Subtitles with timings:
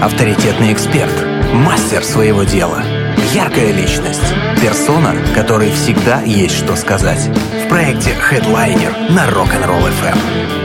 [0.00, 1.12] авторитетный эксперт,
[1.52, 2.82] мастер своего дела,
[3.32, 7.28] яркая личность, персона, которой всегда есть что сказать.
[7.64, 10.56] В проекте Headliner на Rock'n'Roll FM.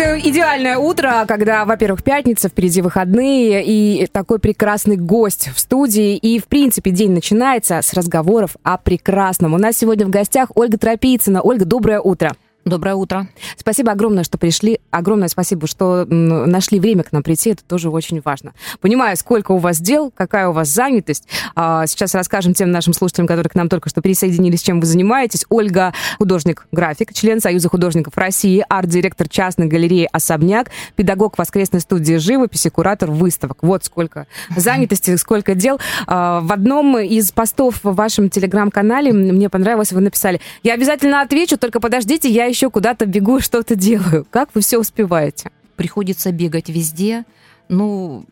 [0.00, 6.16] Это идеальное утро, когда, во-первых, пятница, впереди выходные, и такой прекрасный гость в студии.
[6.16, 9.52] И, в принципе, день начинается с разговоров о прекрасном.
[9.52, 11.42] У нас сегодня в гостях Ольга Тропицына.
[11.42, 12.32] Ольга, доброе утро.
[12.66, 13.26] Доброе утро.
[13.56, 14.80] Спасибо огромное, что пришли.
[14.90, 17.50] Огромное спасибо, что нашли время к нам прийти.
[17.50, 18.52] Это тоже очень важно.
[18.80, 21.26] Понимаю, сколько у вас дел, какая у вас занятость.
[21.56, 25.46] А, сейчас расскажем тем нашим слушателям, которые к нам только что присоединились, чем вы занимаетесь.
[25.48, 33.10] Ольга художник-график, член Союза художников России, арт-директор частной галереи «Особняк», педагог воскресной студии живописи, куратор
[33.10, 33.58] выставок.
[33.62, 35.80] Вот сколько занятости, сколько дел.
[36.06, 41.56] А, в одном из постов в вашем телеграм-канале мне понравилось, вы написали, я обязательно отвечу,
[41.56, 44.26] только подождите, я еще куда-то бегу, что-то делаю.
[44.30, 45.50] Как вы все успеваете?
[45.76, 47.24] Приходится бегать везде.
[47.68, 48.26] Ну,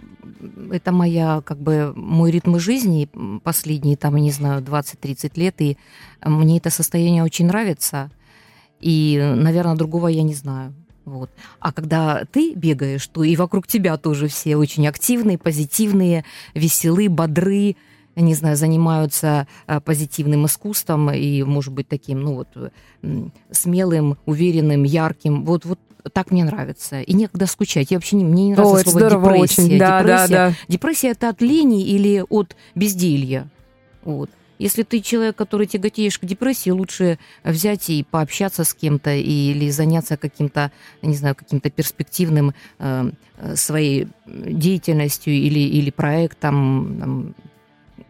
[0.71, 3.09] это моя, как бы, мой ритм жизни
[3.43, 5.79] последние, там, не знаю, 20-30 лет, и
[6.25, 8.11] мне это состояние очень нравится.
[8.81, 10.75] И, наверное, другого я не знаю.
[11.05, 11.31] Вот.
[11.59, 17.77] А когда ты бегаешь, то и вокруг тебя тоже все очень активные, позитивные, веселые, бодры,
[18.21, 22.73] не знаю, занимаются а, позитивным искусством и, может быть, таким, ну вот,
[23.51, 25.45] смелым, уверенным, ярким.
[25.45, 25.79] Вот, вот
[26.13, 27.01] так мне нравится.
[27.01, 27.91] И некогда скучать.
[27.91, 29.63] Я вообще не, мне не нравится О, слово депрессия.
[29.63, 29.79] Очень.
[29.79, 30.29] Да, депрессия.
[30.29, 30.55] Да, да.
[30.69, 33.49] депрессия это от лени или от безделья.
[34.05, 34.31] Вот.
[34.59, 40.17] Если ты человек, который тяготеешь к депрессии, лучше взять и пообщаться с кем-то или заняться
[40.17, 43.11] каким-то, не знаю, каким-то перспективным э,
[43.55, 47.35] своей деятельностью или, или проектом, там,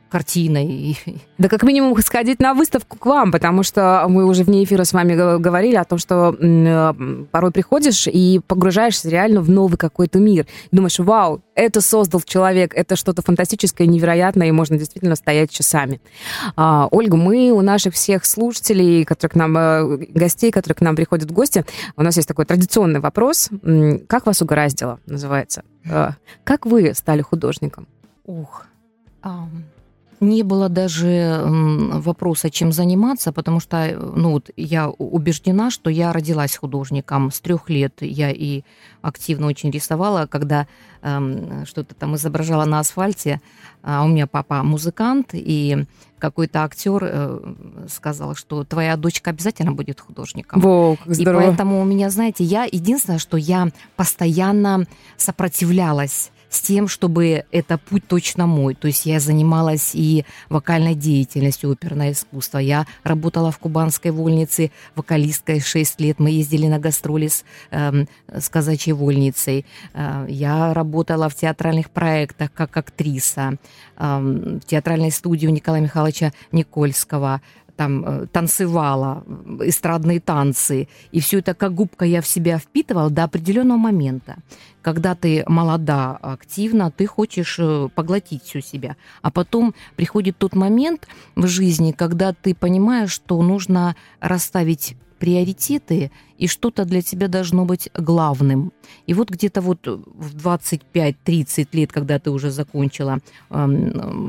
[0.09, 0.99] картиной.
[1.39, 4.93] Да как минимум сходить на выставку к вам, потому что мы уже вне эфира с
[4.93, 10.47] вами говорили о том, что э, порой приходишь и погружаешься реально в новый какой-то мир.
[10.73, 16.01] Думаешь, вау, это создал человек, это что-то фантастическое, невероятное, и можно действительно стоять часами.
[16.57, 20.97] А, Ольга, мы у наших всех слушателей, которые к нам, э, гостей, которые к нам
[20.97, 21.65] приходят в гости,
[21.97, 23.51] у нас есть такой традиционный вопрос.
[24.07, 25.63] Как вас угораздило, называется?
[25.89, 27.87] А, как вы стали художником?
[28.25, 28.67] Ух,
[29.23, 29.65] um
[30.21, 36.57] не было даже вопроса, чем заниматься, потому что ну, вот я убеждена, что я родилась
[36.57, 37.31] художником.
[37.31, 38.63] С трех лет я и
[39.03, 40.67] активно очень рисовала, когда
[41.03, 43.41] эм, что-то там изображала на асфальте.
[43.83, 45.87] А у меня папа музыкант, и
[46.19, 47.55] какой-то актер э,
[47.89, 50.61] сказал, что твоя дочка обязательно будет художником.
[50.61, 51.43] Во, как здорово.
[51.43, 54.87] И поэтому у меня, знаете, я единственное, что я постоянно
[55.17, 58.75] сопротивлялась с тем, чтобы это путь точно мой.
[58.75, 62.59] То есть я занималась и вокальной деятельностью, оперное искусство.
[62.59, 66.19] Я работала в кубанской вольнице вокалисткой 6 лет.
[66.19, 69.67] Мы ездили на гастроли с, э, с казачьей вольницей.
[69.95, 73.57] Э, я работала в театральных проектах как актриса.
[73.97, 77.41] Э, в театральной студии у Николая Михайловича Никольского
[77.79, 79.23] там э, танцевала,
[79.61, 84.39] эстрадные танцы, и все это как губка я в себя впитывала до определенного момента.
[84.83, 88.97] Когда ты молода, активна, ты хочешь э, поглотить всю себя.
[89.23, 91.07] А потом приходит тот момент
[91.37, 97.91] в жизни, когда ты понимаешь, что нужно расставить приоритеты, и что-то для тебя должно быть
[97.95, 98.73] главным.
[99.07, 103.19] И вот где-то вот в 25-30 лет, когда ты уже закончила
[103.51, 103.67] э,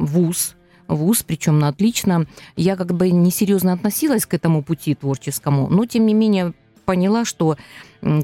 [0.06, 0.56] вуз,
[0.90, 2.26] вуз, причем на отлично.
[2.56, 6.54] Я как бы несерьезно относилась к этому пути творческому, но тем не менее
[6.86, 7.56] поняла, что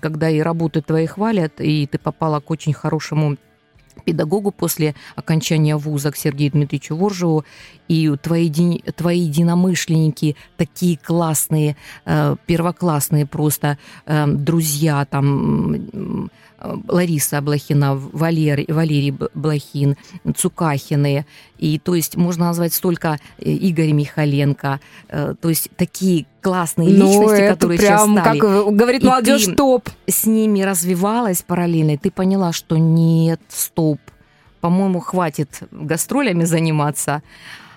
[0.02, 3.38] когда и работы твои хвалят, и ты попала к очень хорошему
[4.03, 7.46] педагогу после окончания вуза к Сергею Дмитриевичу Воржеву,
[7.88, 8.52] и твои,
[8.96, 16.30] твои единомышленники такие классные, э, первоклассные просто э, друзья, там
[16.88, 19.96] Лариса Блохина, Валерий, Валерий Блохин,
[20.36, 21.26] Цукахины.
[21.58, 24.80] И то есть можно назвать столько э, Игоря Михаленко.
[25.09, 28.40] Э, то есть такие классные ну, личности, это которые прям, сейчас стали.
[28.40, 29.90] как говорит и молодежь, топ.
[30.08, 34.00] с ними развивалась параллельно, и ты поняла, что нет, стоп,
[34.62, 37.22] по-моему, хватит гастролями заниматься.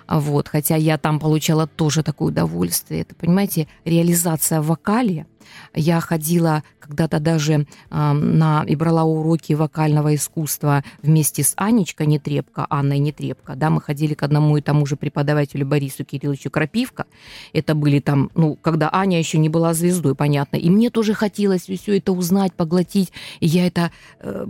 [0.09, 3.03] Вот, хотя я там получала тоже такое удовольствие.
[3.03, 5.27] Это, понимаете, реализация вокале–
[5.75, 7.53] я ходила когда-то даже
[7.91, 13.55] э, на и брала уроки вокального искусства вместе с Анечкой Нетребко, Анной Нетребко.
[13.55, 17.07] Да, мы ходили к одному и тому же преподавателю Борису Кирилловичу Крапивко.
[17.53, 20.57] Это были там, ну, когда Аня еще не была звездой, понятно.
[20.57, 23.13] И мне тоже хотелось все это узнать, поглотить.
[23.41, 23.91] И я это
[24.21, 24.47] э,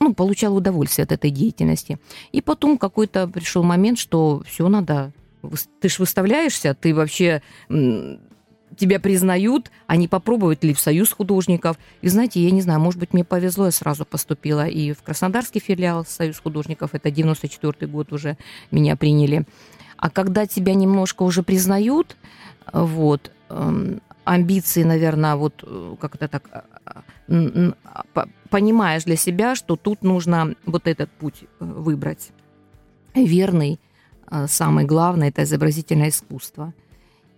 [0.00, 1.98] ну, получала удовольствие от этой деятельности.
[2.32, 5.12] И потом какой-то пришел момент, что все надо
[5.80, 11.78] ты ж выставляешься, ты вообще тебя признают, а не попробовать ли в Союз художников.
[12.00, 15.60] И знаете, я не знаю, может быть, мне повезло, я сразу поступила и в Краснодарский
[15.60, 18.36] филиал Союз художников, это 94 год уже
[18.70, 19.46] меня приняли.
[19.96, 22.16] А когда тебя немножко уже признают,
[22.72, 26.60] вот, эм, амбиции, наверное, вот э, как это так, э,
[28.50, 32.30] понимаешь для себя, что тут нужно вот этот путь э, выбрать.
[33.14, 33.80] Верный,
[34.46, 36.74] самый главный, это изобразительное искусство.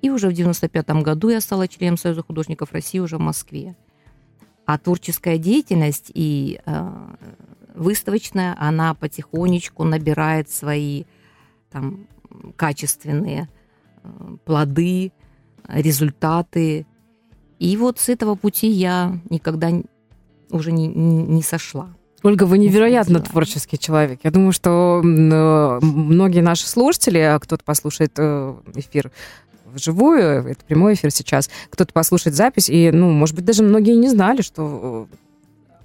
[0.02, 3.76] И уже в 95 году я стала членом Союза художников России уже в Москве.
[4.66, 6.90] А творческая деятельность и э,
[7.74, 11.04] выставочная, она потихонечку набирает свои
[11.70, 12.06] там,
[12.56, 13.48] качественные
[14.02, 15.12] э, плоды,
[15.66, 16.86] результаты.
[17.60, 19.70] И вот с этого пути я никогда
[20.50, 21.90] уже не, не, не сошла.
[22.22, 24.20] Ольга, вы невероятно творческий человек.
[24.24, 29.12] Я думаю, что э, многие наши слушатели, а кто-то послушает э, эфир
[29.66, 34.08] вживую, это прямой эфир сейчас, кто-то послушает запись, и, ну, может быть, даже многие не
[34.08, 35.06] знали, что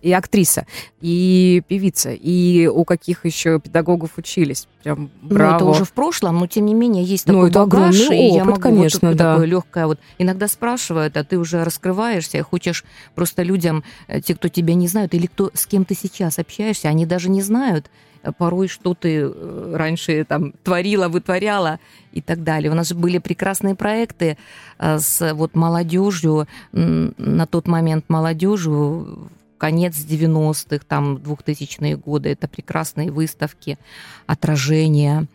[0.05, 0.67] и актриса,
[1.01, 4.67] и певица, и у каких еще педагогов учились.
[4.83, 5.49] Прям браво.
[5.49, 7.95] Ну, это уже в прошлом, но тем не менее есть ну, такой ну, это багаж,
[7.95, 9.31] огромный опыт, я могу конечно, вот да.
[9.31, 9.99] такое легкое вот.
[10.19, 12.85] Иногда спрашивают, а ты уже раскрываешься, хочешь
[13.15, 16.87] просто людям, э, те, кто тебя не знают, или кто с кем ты сейчас общаешься,
[16.87, 17.89] они даже не знают
[18.21, 21.79] э, порой, что ты э, раньше там творила, вытворяла
[22.11, 22.71] и так далее.
[22.71, 24.37] У нас же были прекрасные проекты
[24.77, 29.29] с вот молодежью, на тот момент молодежью
[29.65, 32.29] конец 90-х, там 2000-е годы.
[32.29, 33.79] Это прекрасные выставки,
[34.27, 35.25] отражения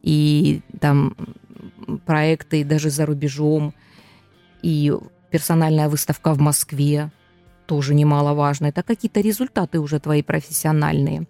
[0.00, 1.16] и там
[2.06, 3.74] проекты даже за рубежом.
[4.62, 4.92] И
[5.32, 7.10] персональная выставка в Москве
[7.66, 8.66] тоже немаловажно.
[8.66, 11.26] Это какие-то результаты уже твои профессиональные.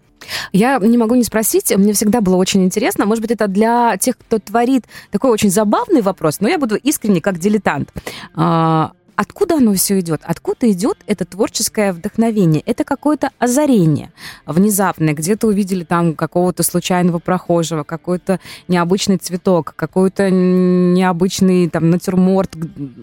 [0.51, 4.15] Я не могу не спросить, мне всегда было очень интересно, может быть, это для тех,
[4.19, 7.91] кто творит такой очень забавный вопрос, но я буду искренне как дилетант.
[8.35, 10.21] А, Откуда оно все идет?
[10.23, 12.63] Откуда идет это творческое вдохновение?
[12.65, 14.11] Это какое-то озарение
[14.45, 15.13] внезапное.
[15.13, 22.55] Где-то увидели там какого-то случайного прохожего, какой-то необычный цветок, какой-то необычный там натюрморт,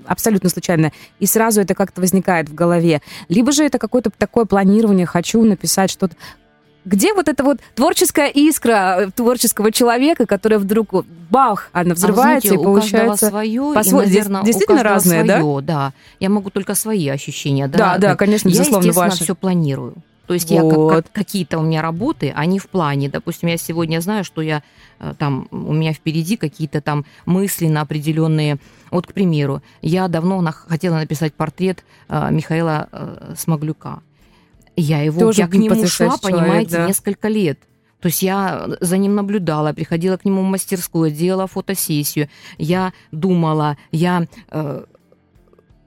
[0.07, 0.93] абсолютно случайно.
[1.21, 3.01] И сразу это как-то возникает в голове.
[3.29, 6.17] Либо же это какое-то такое планирование, хочу написать что-то
[6.89, 12.51] где вот эта вот творческая искра э, творческого человека, которая вдруг бах, она взрывается а
[12.51, 15.75] знаете, и получается свое, по и, наверное, действительно разное, свое, да?
[15.75, 17.79] Да, я могу только свои ощущения, да.
[17.79, 19.25] Да, да, конечно, я, безусловно, ваши.
[19.25, 19.95] все планирую.
[20.27, 20.63] То есть вот.
[20.63, 23.09] я как, как, какие-то у меня работы, они в плане.
[23.09, 24.63] Допустим, я сегодня знаю, что я
[24.99, 28.59] э, там у меня впереди какие-то там мысли на определенные.
[28.91, 32.89] Вот, к примеру, я давно хотела написать портрет э, Михаила
[33.37, 34.01] Смоглюка.
[34.81, 36.87] Я его, Тоже я к нему шла, человек, понимаете, да.
[36.87, 37.59] несколько лет.
[38.01, 42.29] То есть я за ним наблюдала, приходила к нему в мастерскую, делала фотосессию.
[42.59, 44.85] Я думала, я э,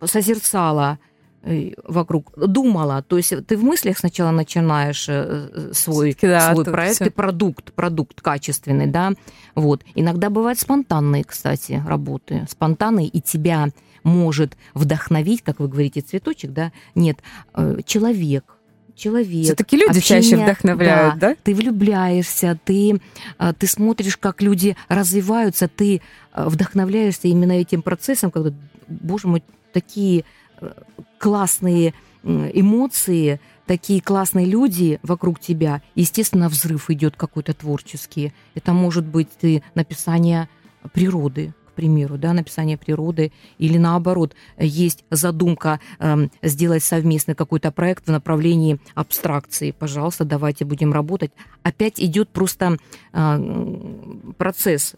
[0.04, 1.00] созерцала
[1.44, 3.02] э, вокруг, думала.
[3.02, 7.06] То есть ты в мыслях сначала начинаешь э, свой, да, свой проект все.
[7.06, 9.14] и продукт, продукт качественный, да.
[9.56, 9.84] Вот.
[9.96, 12.46] Иногда бывают спонтанные, кстати, работы.
[12.50, 13.70] Спонтанные, и тебя
[14.04, 16.74] может вдохновить, как вы говорите, цветочек, да?
[16.94, 17.20] Нет,
[17.54, 18.58] э, человек,
[19.02, 19.46] человек.
[19.46, 21.36] Все-таки люди общение, чаще вдохновляют, да, да?
[21.44, 23.02] Ты влюбляешься, ты,
[23.38, 26.02] а, ты смотришь, как люди развиваются, ты
[26.32, 28.54] а, вдохновляешься именно этим процессом, когда,
[28.88, 29.44] боже мой,
[29.74, 30.26] такие
[30.60, 30.72] э,
[31.18, 31.94] классные
[32.24, 35.82] эмоции, такие классные люди вокруг тебя.
[35.96, 38.34] Естественно, взрыв идет какой-то творческий.
[38.54, 40.48] Это может быть ты написание
[40.94, 48.12] природы, примеру, да, написание природы, или наоборот, есть задумка э, сделать совместный какой-то проект в
[48.12, 51.32] направлении абстракции, пожалуйста, давайте будем работать.
[51.64, 52.78] Опять идет просто
[53.14, 54.96] э, процесс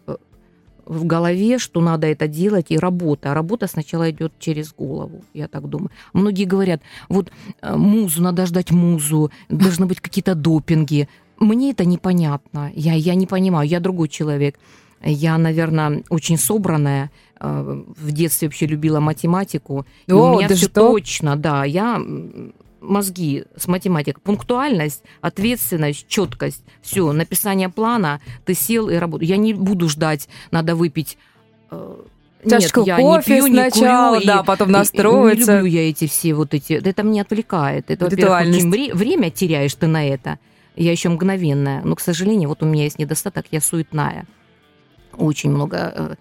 [0.84, 3.30] в голове, что надо это делать, и работа.
[3.30, 5.90] А работа сначала идет через голову, я так думаю.
[6.12, 11.08] Многие говорят, вот э, музу, надо ждать музу, должны быть какие-то допинги.
[11.38, 14.58] Мне это непонятно, я, я не понимаю, я другой человек.
[15.04, 17.10] Я, наверное, очень собранная.
[17.40, 19.86] Э, в детстве вообще любила математику.
[20.06, 20.92] И О, у меня все что?
[20.92, 21.64] точно, да.
[21.64, 22.00] Я
[22.80, 24.22] мозги с математикой.
[24.22, 26.62] Пунктуальность, ответственность, четкость.
[26.82, 29.30] Все, написание плана, ты сел и работаешь.
[29.30, 31.18] Я не буду ждать, надо выпить
[31.70, 31.96] э,
[32.48, 35.52] Чашку Нет, я кофе не пью, сначала, не курю, да, и, потом настроиться.
[35.52, 36.74] Не люблю я эти все вот эти...
[36.74, 37.90] Это меня отвлекает.
[37.90, 40.38] Это, во-первых, вре- время теряешь ты на это.
[40.76, 41.82] Я еще мгновенная.
[41.84, 44.26] Но, к сожалению, вот у меня есть недостаток, я суетная
[45.16, 46.14] очень много, э,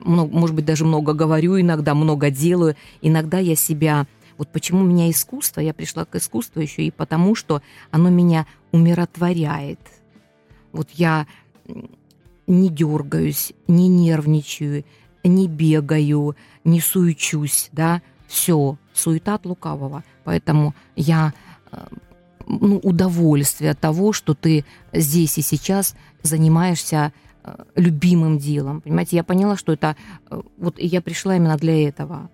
[0.00, 2.76] много, может быть, даже много говорю иногда, много делаю.
[3.00, 4.06] Иногда я себя...
[4.38, 9.80] Вот почему меня искусство, я пришла к искусству еще и потому, что оно меня умиротворяет.
[10.72, 11.26] Вот я
[12.46, 14.84] не дергаюсь, не нервничаю,
[15.24, 20.04] не бегаю, не суючусь, да, все, суета от лукавого.
[20.24, 21.32] Поэтому я
[21.72, 21.78] э,
[22.46, 27.12] ну, удовольствие от того, что ты здесь и сейчас занимаешься
[27.74, 28.80] любимым делом.
[28.80, 29.96] Понимаете, я поняла, что это...
[30.30, 32.30] Э, вот я пришла именно для этого.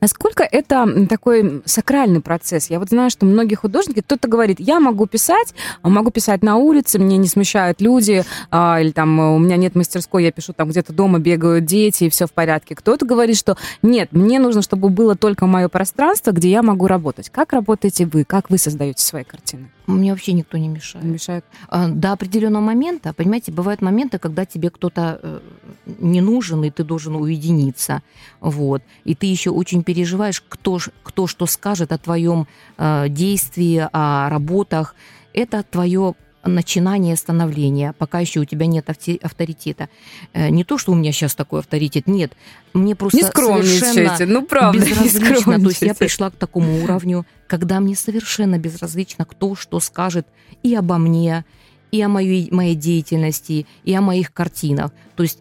[0.00, 2.70] Насколько это такой сакральный процесс?
[2.70, 6.98] Я вот знаю, что многие художники, кто-то говорит, я могу писать, могу писать на улице,
[6.98, 10.92] мне не смущают люди, а, или там у меня нет мастерской, я пишу там где-то
[10.92, 12.74] дома, бегают дети, и все в порядке.
[12.74, 17.30] Кто-то говорит, что нет, мне нужно, чтобы было только мое пространство, где я могу работать.
[17.30, 18.24] Как работаете вы?
[18.24, 19.70] Как вы создаете свои картины?
[19.88, 21.02] Мне вообще никто не мешает.
[21.02, 21.46] Не мешает.
[21.66, 25.40] А, до определенного момента, понимаете, бывают моменты, когда тебе кто-то э,
[25.86, 28.02] не нужен, и ты должен уединиться.
[28.40, 28.82] Вот.
[29.04, 34.94] И ты еще очень переживаешь, кто, кто что скажет о твоем э, действии, о работах.
[35.32, 36.14] Это твое
[36.54, 39.88] начинание становления, пока еще у тебя нет авторитета.
[40.32, 42.32] Э, не то, что у меня сейчас такой авторитет, нет.
[42.72, 45.54] Мне просто не совершенно ну, правда, безразлично.
[45.54, 50.26] Не то есть я пришла к такому уровню, когда мне совершенно безразлично, кто что скажет
[50.62, 51.44] и обо мне,
[51.90, 54.92] и о моей, моей деятельности, и о моих картинах.
[55.16, 55.38] То есть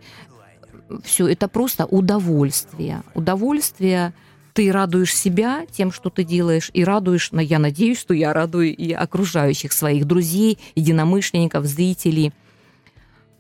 [1.03, 3.03] все это просто удовольствие.
[3.13, 4.13] Удовольствие
[4.57, 8.75] ты радуешь себя тем, что ты делаешь, и радуешь, но я надеюсь, что я радую
[8.75, 12.33] и окружающих своих друзей, единомышленников, зрителей,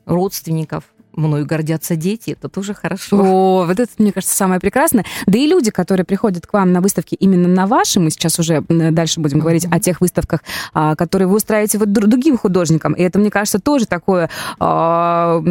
[0.05, 0.83] родственников–
[1.17, 3.17] мною гордятся дети, это тоже хорошо.
[3.17, 5.05] О, вот это, мне кажется, самое прекрасное.
[5.25, 8.61] Да и люди, которые приходят к вам на выставки именно на ваши, мы сейчас уже
[8.67, 9.75] дальше будем говорить mm-hmm.
[9.75, 10.41] о тех выставках,
[10.73, 12.93] а, которые вы устраиваете вот другим художникам.
[12.93, 15.41] И это, мне кажется, тоже такое а,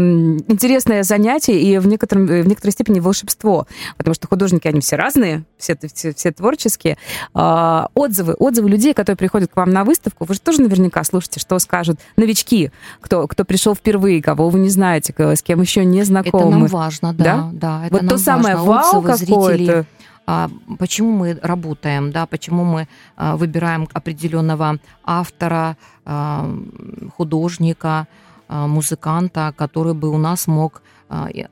[0.48, 3.66] интересное занятие и в, некотором, в некоторой степени волшебство.
[3.96, 6.96] Потому что художники, они все разные, все, все, все творческие.
[7.34, 11.40] А, отзывы, отзывы людей, которые приходят к вам на выставку, вы же тоже наверняка слушаете,
[11.40, 12.70] что скажут новички,
[13.00, 16.48] кто, кто пришел впервые, кого вы не знаете, с кем кем еще не знакомы.
[16.48, 17.24] Это нам важно, да.
[17.24, 19.86] Да, да это вот нам то самое вау какое-то.
[20.28, 26.50] А, почему мы работаем, да, почему мы а, выбираем определенного автора, а,
[27.16, 28.06] художника,
[28.48, 30.82] музыканта, который бы у нас мог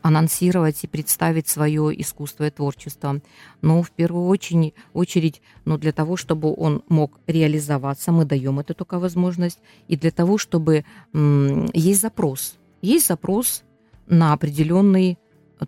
[0.02, 3.20] анонсировать и представить свое искусство и творчество.
[3.62, 8.74] Но в первую очередь, очередь ну, для того, чтобы он мог реализоваться, мы даем эту
[8.74, 9.58] только возможность,
[9.88, 10.84] и для того, чтобы
[11.72, 12.58] есть запрос.
[12.80, 13.64] Есть запрос
[14.06, 15.18] на определенный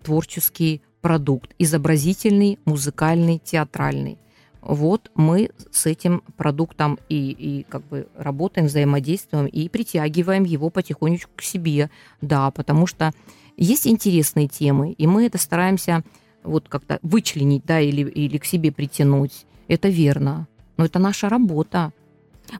[0.03, 4.17] творческий продукт, изобразительный, музыкальный, театральный.
[4.61, 11.31] Вот мы с этим продуктом и, и как бы работаем, взаимодействуем и притягиваем его потихонечку
[11.35, 11.89] к себе,
[12.21, 13.11] да, потому что
[13.55, 16.03] есть интересные темы, и мы это стараемся
[16.43, 19.45] вот как-то вычленить, да, или, или к себе притянуть.
[19.67, 20.47] Это верно.
[20.77, 21.93] Но это наша работа.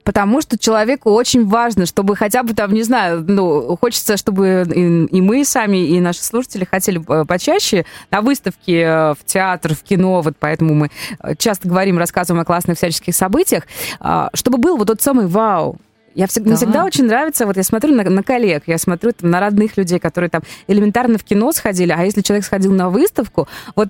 [0.04, 5.16] Потому что человеку очень важно, чтобы хотя бы там, не знаю, ну, хочется, чтобы и,
[5.16, 9.82] и мы сами, и наши слушатели хотели э, почаще на выставке, э, в театр, в
[9.82, 10.90] кино, вот поэтому мы
[11.22, 13.64] э, часто говорим, рассказываем о классных всяческих событиях,
[14.00, 15.76] а, чтобы был вот тот самый вау,
[16.14, 16.50] я всегда, да.
[16.50, 19.76] мне всегда очень нравится, вот я смотрю на, на коллег, я смотрю там, на родных
[19.76, 23.88] людей, которые там элементарно в кино сходили, а если человек сходил на выставку, вот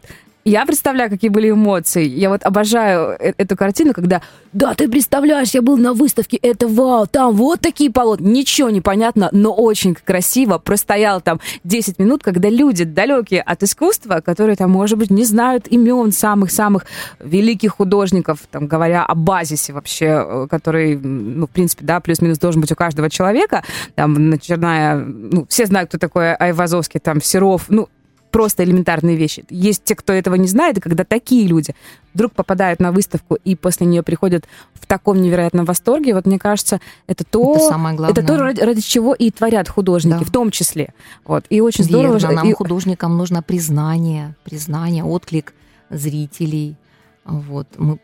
[0.48, 2.06] я представляю, какие были эмоции.
[2.06, 6.66] Я вот обожаю э, эту картину, когда «Да, ты представляешь, я был на выставке, это
[6.68, 8.26] вау, там вот такие полотна».
[8.28, 10.58] Ничего не понятно, но очень красиво.
[10.58, 15.68] Простоял там 10 минут, когда люди далекие от искусства, которые там, может быть, не знают
[15.68, 16.86] имен самых-самых
[17.20, 22.60] великих художников, там, говоря о базисе вообще, э, который, ну, в принципе, да, плюс-минус должен
[22.60, 23.62] быть у каждого человека.
[23.94, 27.88] Там, начиная, ну, все знают, кто такой Айвазовский, там, Серов, ну,
[28.30, 29.44] просто элементарные вещи.
[29.50, 31.74] Есть те, кто этого не знает, и когда такие люди
[32.14, 36.80] вдруг попадают на выставку и после нее приходят в таком невероятном восторге, вот мне кажется,
[37.06, 38.22] это то, это, самое главное.
[38.22, 40.24] это то ради, ради чего и творят художники, да.
[40.24, 40.94] в том числе.
[41.24, 41.44] Вот.
[41.50, 42.34] И очень Верно, здорово.
[42.36, 42.52] Нам, и...
[42.52, 45.54] художникам, нужно признание, признание, отклик
[45.90, 46.76] зрителей.
[47.24, 47.66] Вот.
[47.76, 47.98] Мы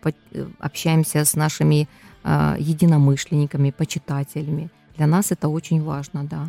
[0.58, 1.88] общаемся с нашими
[2.22, 4.70] э, единомышленниками, почитателями.
[4.96, 6.46] Для нас это очень важно, да.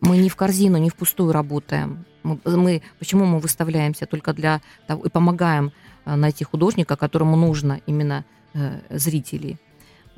[0.00, 2.04] Мы не в корзину, не впустую работаем.
[2.22, 5.72] Мы, мы, почему мы выставляемся только для того и помогаем
[6.04, 8.24] э, найти художника, которому нужно именно
[8.54, 9.58] э, зрители.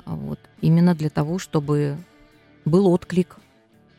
[0.05, 0.39] Вот.
[0.61, 1.97] Именно для того, чтобы
[2.65, 3.37] был отклик,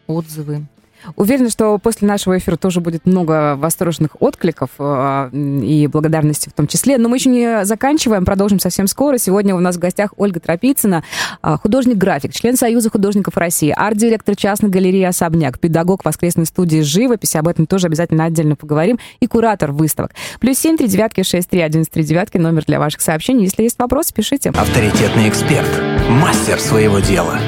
[0.07, 0.67] отзывы.
[1.17, 6.67] Уверена, что после нашего эфира тоже будет много восторженных откликов э, и благодарности в том
[6.67, 6.99] числе.
[6.99, 9.19] Но мы еще не заканчиваем, продолжим совсем скоро.
[9.19, 11.05] Сегодня у нас в гостях Ольга Тропицына,
[11.43, 17.37] э, художник-график, член Союза художников России, арт-директор частной галереи «Особняк», педагог воскресной студии «Живопись».
[17.37, 18.99] Об этом тоже обязательно отдельно поговорим.
[19.21, 20.13] И куратор выставок.
[20.41, 22.39] Плюс семь, три девятки, шесть, три, один, три девятки.
[22.39, 23.45] Номер для ваших сообщений.
[23.45, 24.51] Если есть вопросы, пишите.
[24.51, 25.69] Авторитетный эксперт.
[26.09, 27.39] Мастер своего дела.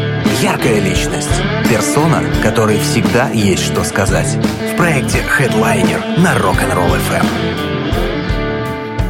[0.43, 1.43] Яркая личность.
[1.71, 4.37] Персона, которой всегда есть что сказать.
[4.73, 7.64] В проекте Headliner на Rock'n'Roll FM.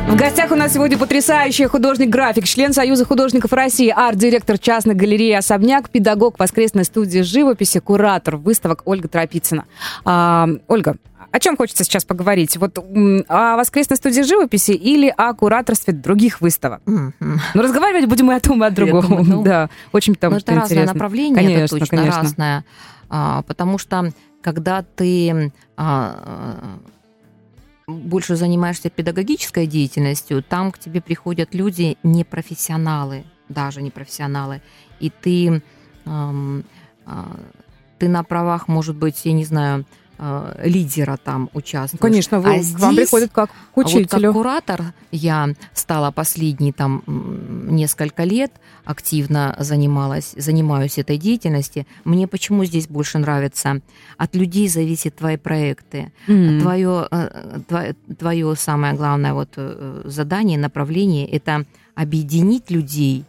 [0.09, 5.88] В гостях у нас сегодня потрясающий художник-график, член Союза художников России, арт-директор частной галереи «Особняк»,
[5.90, 9.64] педагог воскресной студии живописи, куратор выставок Ольга Тропицына.
[10.04, 10.97] А, Ольга,
[11.35, 12.57] о чем хочется сейчас поговорить?
[12.59, 16.81] Вот о воскресной студии живописи или о кураторстве других выставок?
[16.85, 17.41] Mm-hmm.
[17.55, 19.03] Ну, разговаривать будем и о том, и о другом.
[19.03, 20.76] Думаю, ну, да, очень там ну, это интересно.
[20.76, 22.23] разное направление, конечно, это точно конечно.
[22.23, 22.64] разное.
[23.11, 24.12] А, потому что,
[24.43, 26.79] когда ты а,
[27.88, 34.62] больше занимаешься педагогической деятельностью, там к тебе приходят люди не профессионалы, даже не профессионалы,
[35.00, 35.64] и ты,
[36.05, 36.64] эм,
[37.07, 37.12] э,
[37.99, 39.85] ты на правах, может быть, я не знаю,
[40.16, 42.00] Э, лидера там участвуешь.
[42.00, 44.04] Конечно, вы, а здесь, вам приходят как к учителю.
[44.06, 47.02] Вот как куратор я стала последние там
[47.68, 48.52] несколько лет,
[48.85, 51.85] активно занималась, занимаюсь этой деятельностью.
[52.04, 53.80] Мне почему здесь больше нравится?
[54.16, 56.12] От людей зависят твои проекты.
[56.28, 56.61] Mm-hmm.
[56.61, 61.64] Твое, э, твое, твое самое главное вот э, задание, направление– это
[61.97, 63.25] объединить людей,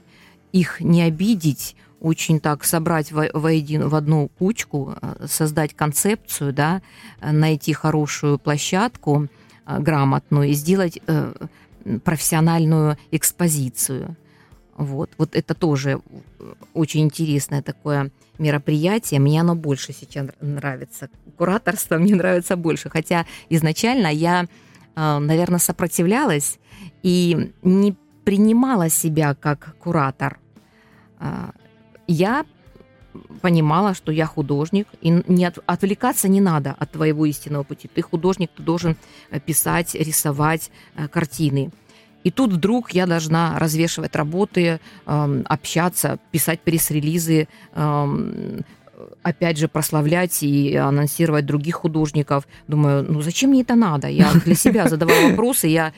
[0.51, 1.75] их не обидеть,
[2.05, 6.83] очень так собрать в, в, один, в одну кучку, э, создать концепцию, да,
[7.19, 9.27] э, найти хорошую площадку
[9.65, 11.01] э, грамотную и сделать
[12.03, 14.15] профессиональную экспозицию.
[14.77, 15.09] Вот.
[15.17, 15.99] вот это тоже
[16.73, 19.19] очень интересное такое мероприятие.
[19.19, 21.09] Мне оно больше сейчас нравится.
[21.37, 22.89] Кураторство мне нравится больше.
[22.89, 24.47] Хотя изначально я,
[24.95, 26.59] наверное, сопротивлялась
[27.03, 27.95] и не
[28.25, 30.39] принимала себя как куратор
[32.07, 32.45] я
[33.41, 37.87] понимала, что я художник, и не от, отвлекаться не надо от твоего истинного пути.
[37.87, 38.97] Ты художник, ты должен
[39.31, 41.71] э, писать, рисовать э, картины.
[42.23, 48.61] И тут вдруг я должна развешивать работы, э, общаться, писать пресс-релизы, э,
[49.23, 52.47] опять же, прославлять и анонсировать других художников.
[52.67, 54.07] Думаю, ну зачем мне это надо?
[54.07, 55.93] Я для себя задавала вопросы, я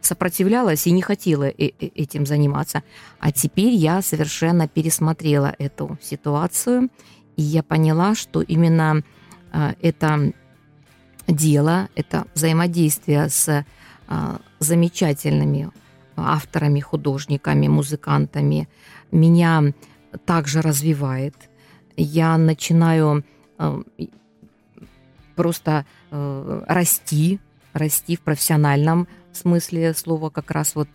[0.00, 2.82] сопротивлялась и не хотела э, э, этим заниматься.
[3.18, 6.88] А теперь я совершенно пересмотрела эту ситуацию,
[7.36, 9.02] и я поняла, что именно
[9.52, 10.32] а, это
[11.26, 13.64] дело, это взаимодействие с
[14.08, 15.70] а, замечательными
[16.16, 18.68] авторами, художниками, музыкантами
[19.12, 19.72] меня
[20.26, 21.34] также развивает–
[22.02, 23.24] я начинаю
[23.58, 23.82] э,
[25.36, 27.38] просто э, расти,
[27.72, 30.88] расти в профессиональном смысле слова, как раз вот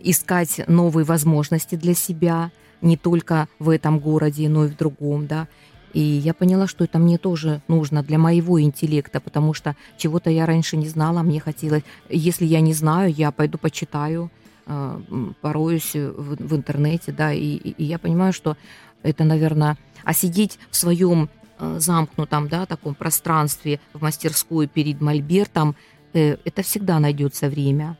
[0.00, 5.48] искать новые возможности для себя, не только в этом городе, но и в другом, да.
[5.94, 10.44] И я поняла, что это мне тоже нужно для моего интеллекта, потому что чего-то я
[10.46, 11.82] раньше не знала, мне хотелось...
[12.10, 14.30] Если я не знаю, я пойду почитаю,
[14.66, 15.00] э,
[15.40, 18.56] пороюсь в, в интернете, да, и, и я понимаю, что
[19.02, 25.76] это, наверное, а сидеть в своем э, замкнутом, да, таком пространстве в мастерской перед мольбертом,
[26.12, 27.96] э, это всегда найдется время.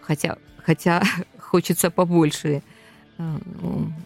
[0.00, 1.02] Хотя, хотя
[1.38, 2.62] хочется побольше
[3.18, 3.38] э,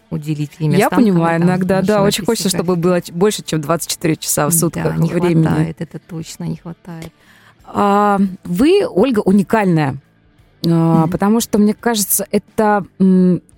[0.09, 0.77] уделить время.
[0.77, 4.97] Я понимаю, иногда, да, очень хочется, чтобы было больше, чем 24 часа в сутках да,
[4.97, 5.45] не времени.
[5.45, 7.11] хватает, это точно не хватает.
[7.63, 9.97] А, вы, Ольга, уникальная
[10.61, 11.09] Mm-hmm.
[11.09, 12.85] Потому что, мне кажется, это,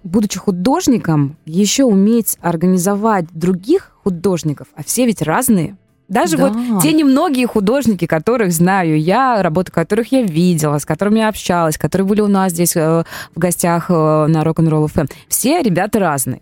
[0.03, 5.77] будучи художником, еще уметь организовать других художников, а все ведь разные.
[6.09, 6.49] Даже да.
[6.49, 11.77] вот те немногие художники, которых знаю я, работы которых я видела, с которыми я общалась,
[11.77, 16.41] которые были у нас здесь э, в гостях э, на Rock'n'Roll FM, все ребята разные.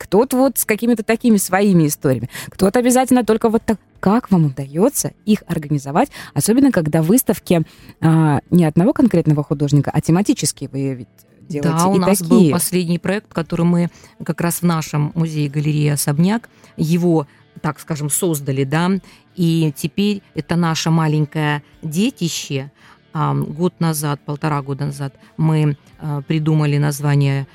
[0.00, 3.78] Кто-то вот с какими-то такими своими историями, кто-то обязательно только вот так.
[4.00, 7.62] Как вам удается их организовать, особенно когда выставки
[8.00, 11.08] а, не одного конкретного художника, а тематические вы ведь
[11.46, 11.68] делаете.
[11.68, 12.30] Да, у нас такие.
[12.30, 13.90] был последний проект, который мы
[14.24, 17.26] как раз в нашем музее-галерее «Особняк», его
[17.60, 18.92] так скажем, создали, да,
[19.36, 22.70] и теперь это наше маленькое детище.
[23.12, 27.46] Год назад, полтора года назад мы а, придумали название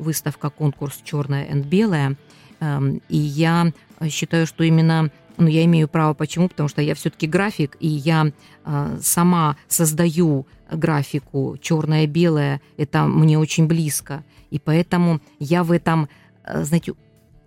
[0.00, 2.16] а, выставка, конкурс «Черное и белое».
[2.60, 3.72] Эм, и я
[4.08, 6.14] считаю, что именно ну, я имею право.
[6.14, 6.48] Почему?
[6.48, 8.32] Потому что я все-таки график, и я
[8.64, 12.60] э, сама создаю графику черное и белое.
[12.76, 14.22] Это мне очень близко.
[14.50, 16.08] И поэтому я в этом,
[16.44, 16.92] э, знаете,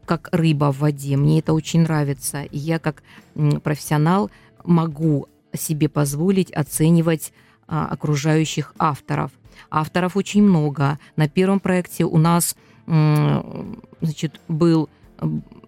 [0.06, 1.16] как рыба в воде.
[1.18, 2.44] Мне это очень нравится.
[2.44, 3.04] И я как
[3.64, 4.32] профессионал
[4.66, 7.32] могу себе позволить оценивать
[7.68, 9.32] а, окружающих авторов.
[9.70, 11.00] Авторов очень много.
[11.16, 14.90] На первом проекте у нас значит, был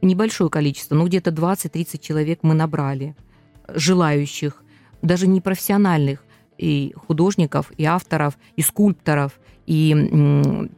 [0.01, 3.15] небольшое количество, ну где-то 20-30 человек мы набрали,
[3.69, 4.63] желающих,
[5.01, 6.25] даже не профессиональных,
[6.57, 10.69] и художников, и авторов, и скульпторов, и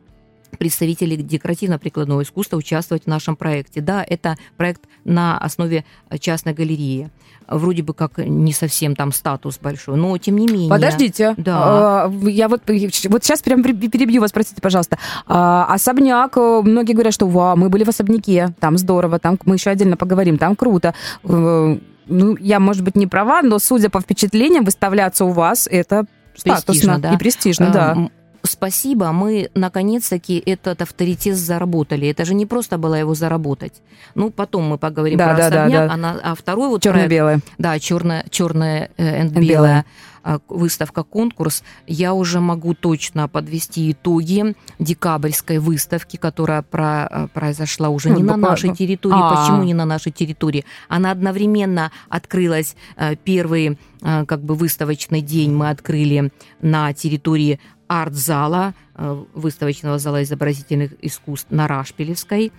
[0.58, 3.82] представители декоративно-прикладного искусства участвовать в нашем проекте.
[3.82, 5.86] Да, это проект на основе
[6.20, 7.10] частной галереи.
[7.48, 10.70] Вроде бы как не совсем там статус большой, но тем не менее.
[10.70, 11.34] Подождите.
[11.38, 12.06] Да.
[12.06, 14.98] А, я вот, вот сейчас прям перебью вас, простите, пожалуйста.
[15.28, 19.56] А, особняк, э, многие говорят, что вау, мы были в особняке, там здорово, там мы
[19.56, 21.78] еще отдельно поговорим, там круто э,
[22.10, 26.06] ну, я, может быть, не права, но, судя по впечатлениям, выставляться у вас это
[26.36, 27.14] статусно да.
[27.14, 28.10] и престижно, да
[28.48, 32.08] спасибо, мы наконец-таки этот авторитет заработали.
[32.08, 33.82] Это же не просто было его заработать.
[34.16, 35.94] Ну, потом мы поговорим да, про да, особняк, да, да.
[35.94, 37.40] А, на, а второй вот Черно-белое.
[37.58, 39.86] Да, черное, черное э, and белое
[40.24, 47.90] а, выставка конкурс, я уже могу точно подвести итоги декабрьской выставки, которая про, э, произошла
[47.90, 49.16] уже не ну, на нашей территории.
[49.16, 49.42] А-а-а.
[49.42, 50.66] Почему не на нашей территории?
[50.90, 56.32] Она одновременно открылась э, первый как бы выставочный день мы открыли
[56.62, 62.52] на территории арт-зала, э, выставочного зала изобразительных искусств на Рашпилевской.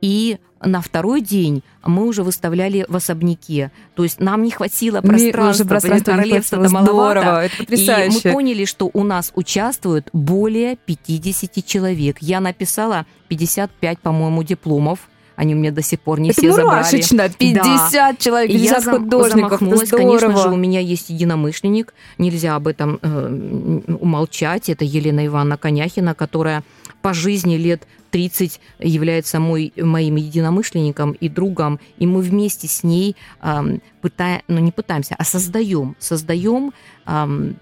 [0.00, 3.70] И на второй день мы уже выставляли в особняке.
[3.94, 7.20] То есть нам не хватило пространства, пространства королевства это маловато.
[7.20, 8.18] Здорово, это потрясающе.
[8.18, 12.16] И мы поняли, что у нас участвуют более 50 человек.
[12.20, 17.28] Я написала 55, по-моему, дипломов они у меня до сих пор не это все мурашечно.
[17.28, 17.54] забрали.
[17.54, 18.16] 50 да.
[18.16, 19.60] человек, 50 я художников.
[19.60, 19.90] Замахнулась.
[19.90, 21.94] Конечно же, у меня есть единомышленник.
[22.18, 24.68] Нельзя об этом э, умолчать.
[24.68, 26.62] Это Елена Ивановна Коняхина, которая
[27.02, 33.16] по жизни лет 30 является мой, моим единомышленником и другом, и мы вместе с ней
[33.42, 36.72] э, пытаем, ну не пытаемся, а создаем, создаем
[37.06, 37.52] э,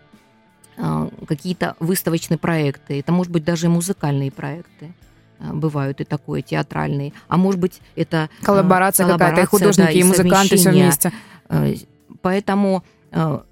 [0.77, 2.99] э, какие-то выставочные проекты.
[2.99, 4.93] Это может быть даже музыкальные проекты.
[5.41, 7.13] Э, бывают и такое, театральные.
[7.29, 8.29] А может быть, это...
[8.43, 11.13] Коллаборация, э, коллаборация какая-то, и художники, да, и музыканты все вместе.
[11.49, 11.75] Э,
[12.23, 12.85] поэтому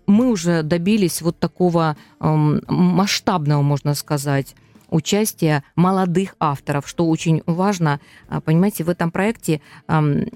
[0.06, 4.54] мы уже добились вот такого эм, масштабного, можно сказать,
[4.88, 7.98] участия молодых авторов, что очень важно.
[8.44, 10.28] Понимаете, в этом проекте эм,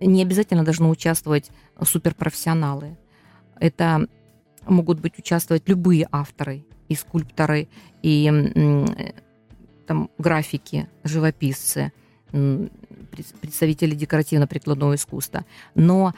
[0.00, 2.96] не обязательно должны участвовать суперпрофессионалы.
[3.60, 4.06] Это
[4.66, 7.68] могут быть участвовать любые авторы, и скульпторы,
[8.00, 8.24] и
[9.86, 11.92] там графики, живописцы,
[12.30, 15.44] представители декоративно-прикладного искусства.
[15.74, 16.14] Но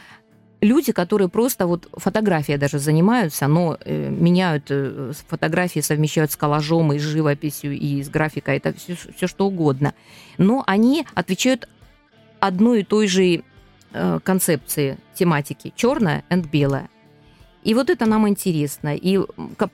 [0.60, 6.92] люди, которые просто вот фотографией даже занимаются, но э, меняют э, фотографии, совмещают с коллажом
[6.92, 9.94] и с живописью, и с графикой, это все, все что угодно.
[10.38, 11.68] Но они отвечают
[12.40, 13.42] одной и той же
[13.92, 16.88] э, концепции, тематики, черное и белое.
[17.66, 18.94] И вот это нам интересно.
[18.94, 19.18] И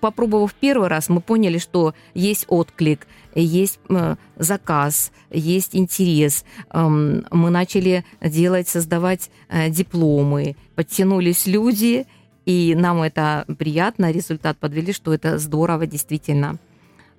[0.00, 6.44] попробовав первый раз, мы поняли, что есть отклик, есть э, заказ, есть интерес.
[6.70, 12.06] Эм, мы начали делать, создавать э, дипломы, подтянулись люди,
[12.44, 16.58] и нам это приятно, результат подвели, что это здорово действительно.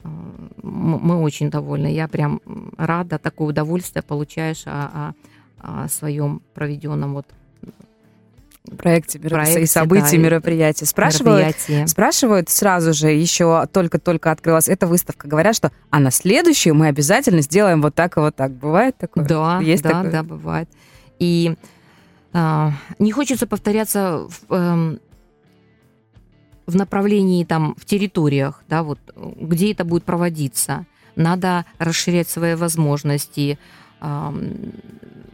[0.03, 0.09] Э,
[0.61, 1.87] мы очень довольны.
[1.87, 2.41] Я прям
[2.77, 5.13] рада, такое удовольствие получаешь о,
[5.59, 7.27] о, о своем проведенном вот
[8.77, 10.85] проекте, проекте и событий, да, мероприятий.
[10.85, 11.55] Спрашивают,
[11.87, 17.41] спрашивают сразу же, еще только-только открылась эта выставка, говорят, что а на следующую мы обязательно
[17.41, 18.51] сделаем вот так и вот так.
[18.51, 19.25] Бывает такое?
[19.25, 20.11] Да, Есть да, такое?
[20.11, 20.69] да, бывает.
[21.19, 21.55] И
[22.33, 24.97] э, не хочется повторяться в, э,
[26.65, 30.85] в направлении там, в территориях, да, вот, где это будет проводиться.
[31.15, 33.59] Надо расширять свои возможности,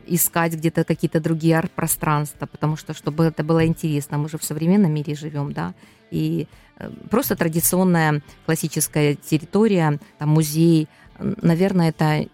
[0.09, 4.91] искать где-то какие-то другие арт-пространства, потому что, чтобы это было интересно, мы же в современном
[4.91, 5.73] мире живем, да,
[6.11, 10.87] и э, просто традиционная классическая территория, там музей,
[11.19, 12.27] наверное, это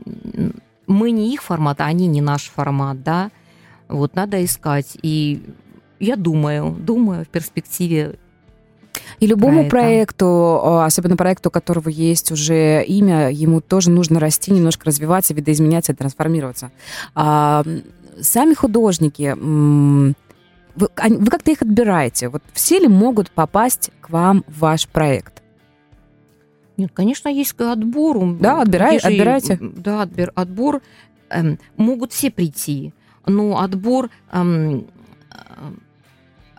[0.88, 3.31] мы не их формат, а они не наш формат, да,
[3.88, 5.43] вот надо искать, и
[5.99, 8.17] я думаю, думаю в перспективе
[9.19, 14.51] и любому про проекту, особенно проекту, у которого есть уже имя, ему тоже нужно расти,
[14.51, 16.71] немножко развиваться, видоизменяться и трансформироваться.
[17.13, 17.63] А,
[18.21, 20.13] сами художники, вы,
[20.75, 22.29] вы как-то их отбираете?
[22.29, 25.41] Вот все ли могут попасть к вам в ваш проект?
[26.77, 28.36] Нет, конечно, есть отбор.
[28.39, 29.58] Да, отбирай, же, отбирайте.
[29.62, 30.31] Да, отбор.
[30.36, 30.81] отбор
[31.29, 32.93] эм, могут все прийти,
[33.25, 34.88] но отбор эм,
[35.31, 35.71] э,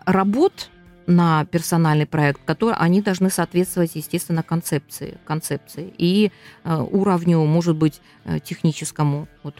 [0.05, 0.69] работ
[1.07, 6.31] на персональный проект, который они должны соответствовать, естественно, концепции, концепции и
[6.63, 9.55] э, уровню, может быть, э, техническому, вот,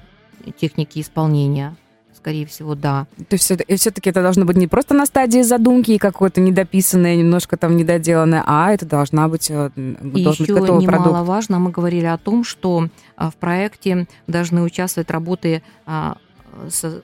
[0.60, 1.76] техники исполнения
[2.16, 3.06] скорее всего, да.
[3.30, 7.58] То есть все-таки это должно быть не просто на стадии задумки и какое-то недописанное, немножко
[7.58, 12.08] там недоделанное, а это должна быть, э, и должен еще быть готовый немаловажно, мы говорили
[12.08, 16.18] о том, что в проекте должны участвовать работы а,
[16.70, 17.02] со,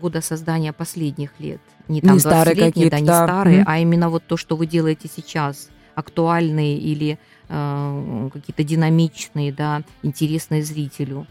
[0.00, 1.60] года создания последних лет.
[1.88, 3.26] Не там не старые какие-то, да, не да.
[3.26, 3.66] старые, mm-hmm.
[3.66, 5.68] а именно вот то, что вы делаете сейчас.
[5.94, 7.18] актуальные или
[7.48, 11.26] э, какие-то динамичные, да, интересные зрителю.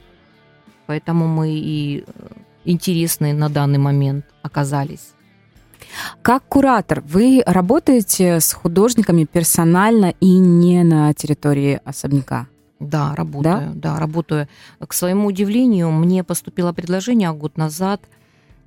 [0.88, 2.28] Поэтому мы и э,
[2.66, 5.14] интересны на данный момент оказались.
[6.22, 12.48] Как куратор, вы работаете с художниками персонально и не на территории особняка?
[12.82, 13.94] Да, работаю, да?
[13.94, 14.48] да, работаю.
[14.86, 18.02] К своему удивлению, мне поступило предложение год назад–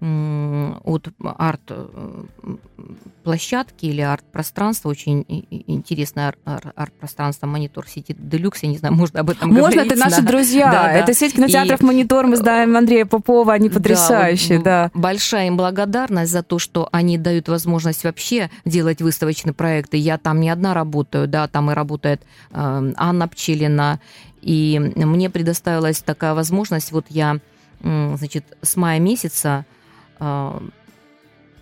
[0.00, 1.76] от арт-площадки
[3.86, 5.24] или арт-пространства, очень
[5.66, 9.78] интересное арт-пространство Монитор Сити Делюкс, я не знаю, можно об этом можно, говорить.
[9.78, 10.28] Можно, это наши да.
[10.28, 10.70] друзья.
[10.70, 11.14] Да, это да.
[11.14, 11.84] сеть кинотеатров и...
[11.84, 15.00] Монитор, мы знаем Андрея Попова, они потрясающие, да, да.
[15.00, 19.96] Большая им благодарность за то, что они дают возможность вообще делать выставочные проекты.
[19.96, 24.00] Я там не одна работаю, да, там и работает э, Анна Пчелина,
[24.42, 27.38] и мне предоставилась такая возможность, вот я,
[27.82, 29.64] значит, с мая месяца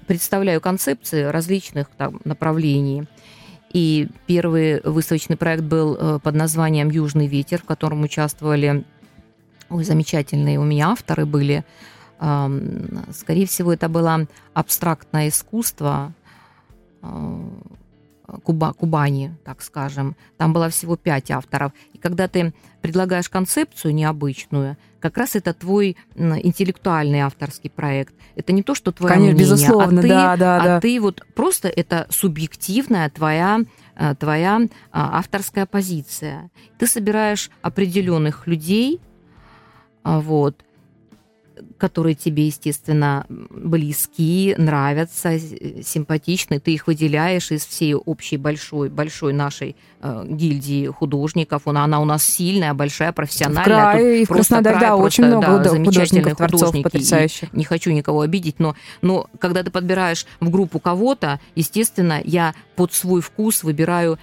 [0.07, 3.05] представляю концепции различных там, направлений.
[3.73, 8.85] И первый выставочный проект был э, под названием «Южный ветер», в котором участвовали
[9.73, 11.65] ой, замечательные у меня авторы были.
[13.13, 16.13] Скорее всего, это было абстрактное искусство,
[17.01, 17.51] а,
[18.45, 20.15] Куба, Кубани, так скажем.
[20.37, 21.73] Там было всего пять авторов.
[21.93, 28.15] И когда ты предлагаешь концепцию необычную, как раз это твой интеллектуальный авторский проект.
[28.37, 30.81] Это не то, что твое Конечно, мнение, безусловно, а ты, да, да, а да.
[30.81, 33.61] ты вот просто это субъективная твоя
[33.97, 36.51] э, твоя а, авторская позиция.
[36.79, 39.01] Ты собираешь определенных людей,
[40.03, 40.65] а, вот,
[41.79, 49.77] которые тебе, естественно, близки, нравятся, симпатичны, ты их выделяешь из всей общей большой, большой нашей
[50.01, 51.63] э, гильдии художников.
[51.67, 53.63] Она, она у нас сильная, большая, профессиональная.
[53.63, 57.53] В крае, и в Краснодаре, да, очень много да, художников, творцов потрясающих.
[57.53, 62.93] Не хочу никого обидеть, но, но когда ты подбираешь в группу кого-то, естественно, я под
[62.93, 64.19] свой вкус выбираю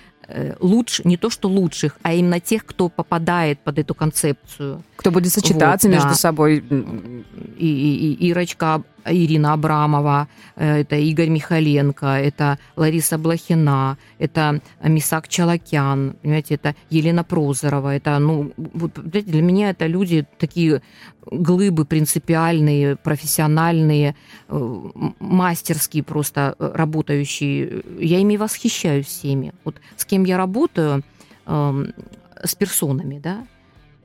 [0.60, 4.84] лучше, не то что лучших, а именно тех, кто попадает под эту концепцию.
[4.96, 6.16] Кто будет сочетаться вот, между да.
[6.16, 6.58] собой.
[6.58, 15.28] И, и, и Ирочка, Ирина Абрамова, э, это Игорь Михаленко, это Лариса Блохина, это Мисак
[15.28, 20.82] Чалакян, понимаете, это Елена Прозорова, это, ну, вот, для меня это люди такие
[21.26, 24.16] глыбы принципиальные, профессиональные,
[24.48, 24.80] э,
[25.20, 27.84] мастерские просто работающие.
[28.00, 29.54] Я ими восхищаюсь всеми.
[29.64, 31.04] Вот с кем я работаю,
[31.46, 31.94] эм,
[32.44, 33.46] с персонами, да,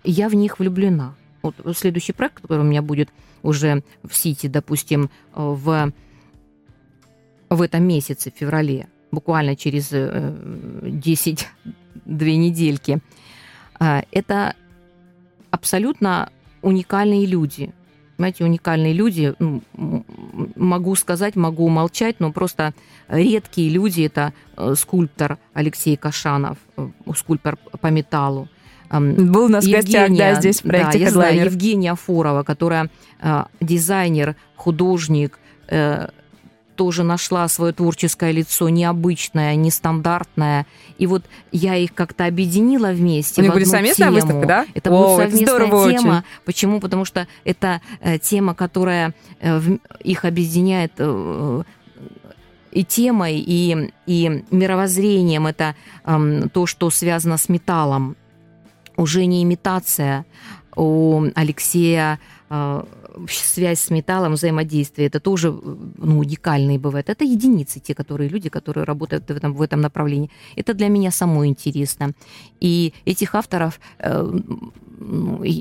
[0.05, 1.15] я в них влюблена.
[1.43, 3.11] Вот следующий проект, который у меня будет
[3.45, 5.93] уже в Сити, допустим, в,
[7.51, 11.69] в этом месяце, в феврале, буквально через 10 э,
[12.07, 12.99] недельки,
[13.81, 14.55] э, это
[15.51, 16.31] абсолютно
[16.63, 17.73] уникальные люди.
[18.17, 19.63] Понимаете, уникальные люди, ну,
[20.57, 22.73] могу сказать, могу умолчать, но просто
[23.09, 24.03] редкие люди.
[24.03, 26.59] Это э, скульптор Алексей Кашанов,
[27.15, 28.49] скульптор по металлу.
[29.01, 32.91] Был у нас Евгения, гостях, да, здесь в проекте да, я знаю, Евгения Фурова, которая
[33.21, 36.09] э, дизайнер, художник, э,
[36.77, 40.67] тоже нашла свое творческое лицо необычное, нестандартное.
[40.99, 43.41] И вот я их как-то объединила вместе.
[43.41, 44.15] У них были совместная тему.
[44.17, 44.67] выставка, да?
[44.75, 46.17] Это О, будет совместная это тема.
[46.17, 46.23] Очень.
[46.45, 46.81] Почему?
[46.81, 49.61] Потому что это э, тема, которая э,
[50.03, 50.93] их объединяет
[52.73, 55.47] и темой, и, и мировоззрением.
[55.47, 55.77] Это
[56.53, 58.17] то, что связано с металлом
[58.97, 60.25] уже не имитация
[60.77, 62.19] у Алексея
[62.51, 62.85] э,
[63.29, 67.09] связь с металлом, взаимодействие, это тоже ну, уникальные бывают.
[67.09, 70.31] Это единицы, те которые люди, которые работают в этом, в этом направлении.
[70.57, 72.13] Это для меня самое интересно.
[72.61, 74.33] И этих авторов э,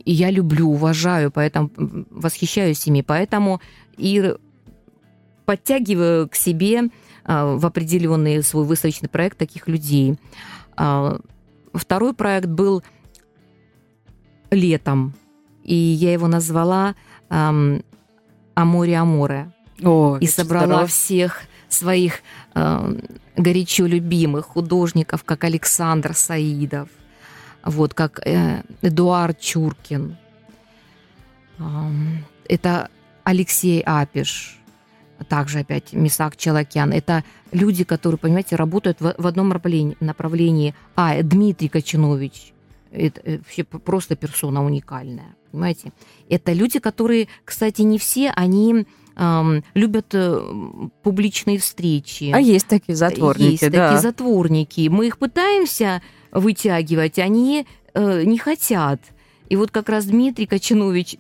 [0.06, 1.70] я люблю, уважаю, поэтому
[2.10, 3.02] восхищаюсь ими.
[3.02, 3.62] Поэтому
[3.98, 4.34] и
[5.46, 6.84] подтягиваю к себе
[7.26, 10.18] э, в определенный свой выставочный проект таких людей.
[10.78, 11.20] Э,
[11.74, 12.84] второй проект был
[14.54, 15.14] летом.
[15.64, 16.96] И я его назвала
[17.30, 17.84] эм,
[18.56, 19.52] «Аморе Аморе».
[19.82, 20.88] О, и собрала здорово.
[20.88, 22.20] всех своих
[22.54, 23.00] э,
[23.36, 26.90] горячо любимых художников, как Александр Саидов,
[27.64, 30.18] вот, как э, Эдуард Чуркин.
[31.60, 31.64] Э,
[32.48, 32.90] это
[33.24, 34.60] Алексей Апиш,
[35.28, 36.92] также опять Мисак Челакян.
[36.92, 40.76] Это люди, которые, понимаете, работают в, в одном направлении, направлении.
[40.96, 42.53] А, Дмитрий Кочинович,
[42.94, 45.92] это э, вообще просто персона уникальная, понимаете?
[46.30, 50.42] Это люди, которые, кстати, не все, они эм, любят э,
[51.02, 52.32] публичные встречи.
[52.34, 53.90] А есть такие затворники, Есть да.
[53.90, 54.88] такие затворники.
[54.90, 56.02] Мы их пытаемся
[56.32, 59.02] вытягивать, они э, не хотят.
[59.50, 61.18] И вот как раз Дмитрий Кочанович,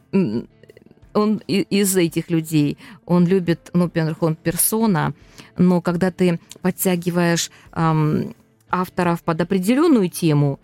[1.13, 5.13] он из этих людей, он любит, ну, во-первых, он персона,
[5.57, 8.33] но когда ты подтягиваешь эм,
[8.71, 10.59] авторов под определенную тему,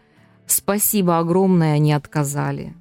[0.51, 2.73] спасибо огромное, они отказали.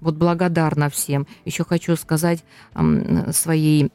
[0.00, 1.26] Вот благодарна всем.
[1.44, 2.44] Еще хочу сказать
[3.32, 3.90] своей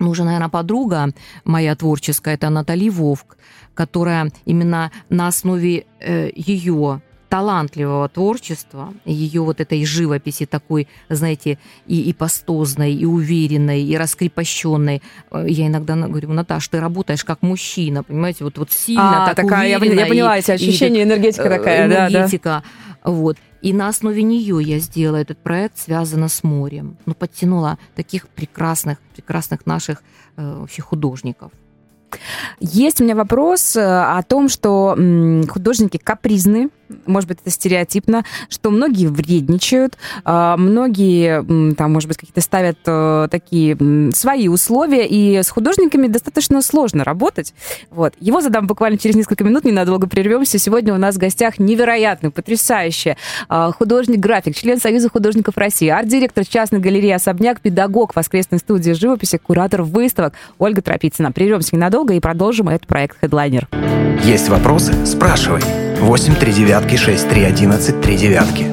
[0.00, 1.10] ну, уже, наверное, подруга
[1.44, 3.36] моя творческая, это Натали Вовк,
[3.74, 12.02] которая именно на основе э, ее талантливого творчества, ее вот этой живописи такой, знаете, и,
[12.02, 15.00] и пастозной, и уверенной, и раскрепощенной.
[15.30, 19.36] Э, я иногда говорю, Наташ, ты работаешь как мужчина, понимаете, вот, вот сильно, а, так
[19.36, 20.00] такая, уверенно.
[20.00, 22.48] Я, я поняла эти ощущения, и, энергетика э, такая, энергетика.
[22.48, 22.62] да,
[23.04, 23.10] да.
[23.12, 23.38] Вот.
[23.62, 26.96] И на основе нее я сделала этот проект, связанный с морем.
[27.06, 30.02] Ну, подтянула таких прекрасных, прекрасных наших
[30.36, 31.52] э, вообще художников.
[32.58, 34.96] Есть у меня вопрос э, о том, что
[35.48, 36.70] художники капризны,
[37.06, 43.28] может быть, это стереотипно, что многие вредничают, а, многие, там, может быть, какие-то ставят э,
[43.30, 43.76] такие
[44.12, 47.54] свои условия, и с художниками достаточно сложно работать.
[47.90, 48.14] Вот.
[48.20, 50.58] Его задам буквально через несколько минут, ненадолго прервемся.
[50.58, 53.16] Сегодня у нас в гостях невероятный, потрясающий
[53.48, 59.82] а, художник-график, член Союза художников России, арт-директор частной галереи «Особняк», педагог воскресной студии живописи, куратор
[59.82, 61.32] выставок Ольга Тропицына.
[61.32, 63.66] Прервемся ненадолго и продолжим этот проект Headliner.
[64.24, 64.94] Есть вопросы?
[65.06, 65.89] Спрашивай.
[66.00, 68.66] 8 3 девятки 6 3 11 3 девятки.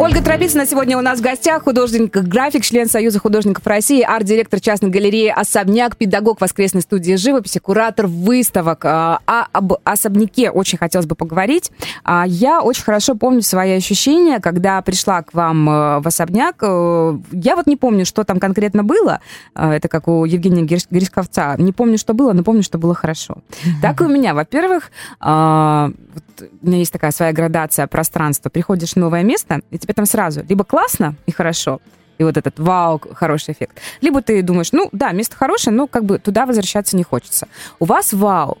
[0.00, 5.28] Ольга Тропицына сегодня у нас в гостях, художник-график, член Союза художников России, арт-директор частной галереи
[5.28, 8.84] «Особняк», педагог воскресной студии живописи, куратор выставок.
[8.84, 11.72] А, а об особняке очень хотелось бы поговорить.
[12.04, 16.54] А, я очень хорошо помню свои ощущения, когда пришла к вам э, в особняк.
[16.62, 19.18] Э, я вот не помню, что там конкретно было.
[19.54, 21.56] А, это как у Евгения Гришковца.
[21.58, 23.38] Не помню, что было, но помню, что было хорошо.
[23.82, 24.32] Так и у меня.
[24.32, 28.48] Во-первых, у меня есть такая своя градация пространства.
[28.48, 31.80] Приходишь в новое место, и тебе там сразу либо классно и хорошо,
[32.18, 33.78] и вот этот вау, хороший эффект.
[34.00, 37.48] Либо ты думаешь, ну да, место хорошее, но как бы туда возвращаться не хочется.
[37.78, 38.58] У вас вау,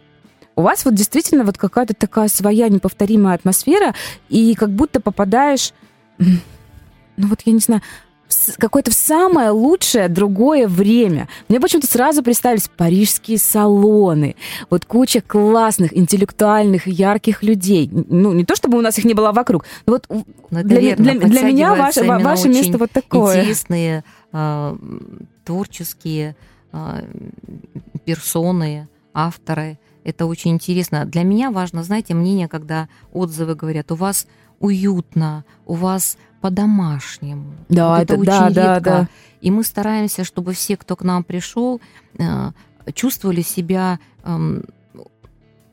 [0.56, 3.94] у вас вот действительно вот какая-то такая своя неповторимая атмосфера,
[4.28, 5.72] и как будто попадаешь,
[6.18, 6.38] ну
[7.16, 7.82] вот я не знаю,
[8.58, 11.28] какое-то самое лучшее другое время.
[11.48, 14.36] Мне почему-то сразу представились парижские салоны,
[14.70, 17.90] вот куча классных, интеллектуальных, ярких людей.
[17.92, 20.06] Ну, не то чтобы у нас их не было вокруг, но вот
[20.50, 23.40] но для, верно, для, для меня ваше, ваше место вот такое.
[23.40, 24.76] Интересные, э,
[25.44, 26.36] творческие
[26.72, 27.02] э,
[28.04, 29.78] персоны, авторы.
[30.04, 31.04] Это очень интересно.
[31.04, 34.26] Для меня важно, знаете, мнение, когда отзывы говорят, у вас
[34.60, 37.54] уютно, у вас по-домашнему.
[37.68, 38.80] Да, вот это, это очень да, редко.
[38.80, 39.08] Да, да.
[39.40, 41.80] И мы стараемся, чтобы все, кто к нам пришел,
[42.18, 42.50] э,
[42.94, 44.64] чувствовали себя эм,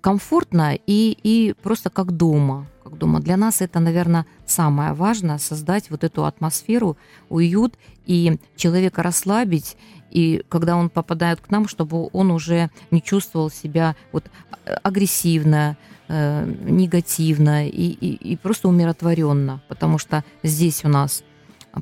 [0.01, 2.67] комфортно и, и просто как дома.
[2.83, 3.19] Как дома.
[3.19, 6.97] Для нас это, наверное, самое важное, создать вот эту атмосферу,
[7.29, 7.73] уют
[8.05, 9.77] и человека расслабить,
[10.11, 14.25] и когда он попадает к нам, чтобы он уже не чувствовал себя вот
[14.65, 15.75] э, агрессивно,
[16.07, 21.23] э, негативно и, и, и просто умиротворенно, потому что здесь у нас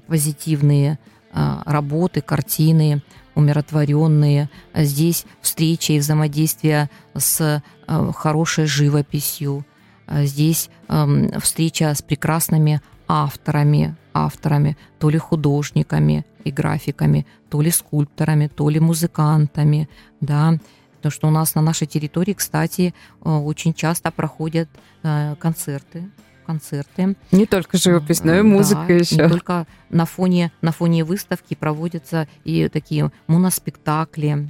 [0.07, 0.99] позитивные
[1.31, 3.01] э, работы, картины,
[3.35, 4.49] умиротворенные.
[4.75, 9.65] Здесь встреча и взаимодействие с э, хорошей живописью.
[10.07, 18.47] Здесь э, встреча с прекрасными авторами, авторами, то ли художниками и графиками, то ли скульпторами,
[18.47, 19.89] то ли музыкантами,
[20.21, 20.57] да,
[21.03, 22.93] Потому что у нас на нашей территории, кстати,
[23.25, 24.69] э, очень часто проходят
[25.03, 26.09] э, концерты,
[26.45, 27.17] концерты.
[27.33, 29.15] Не только живопись, но и музыка да, еще.
[29.17, 34.47] Не только на фоне, на фоне выставки проводятся и такие моноспектакли,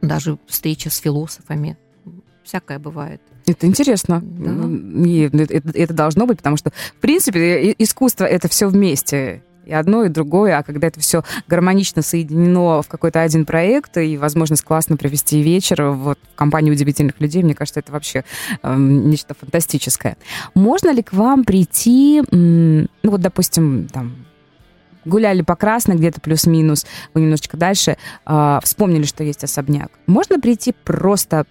[0.00, 1.76] даже встреча с философами.
[2.44, 3.20] Всякое бывает.
[3.46, 4.22] Это интересно.
[4.22, 5.08] Да.
[5.08, 10.04] И это, это должно быть, потому что, в принципе, искусство это все вместе и одно,
[10.04, 14.96] и другое, а когда это все гармонично соединено в какой-то один проект и возможность классно
[14.96, 18.24] провести вечер вот, в компании удивительных людей, мне кажется, это вообще
[18.62, 20.16] э, нечто фантастическое.
[20.54, 24.26] Можно ли к вам прийти, ну вот, допустим, там,
[25.04, 29.90] гуляли по Красной где-то плюс-минус, вы немножечко дальше, э, вспомнили, что есть особняк.
[30.06, 31.44] Можно прийти просто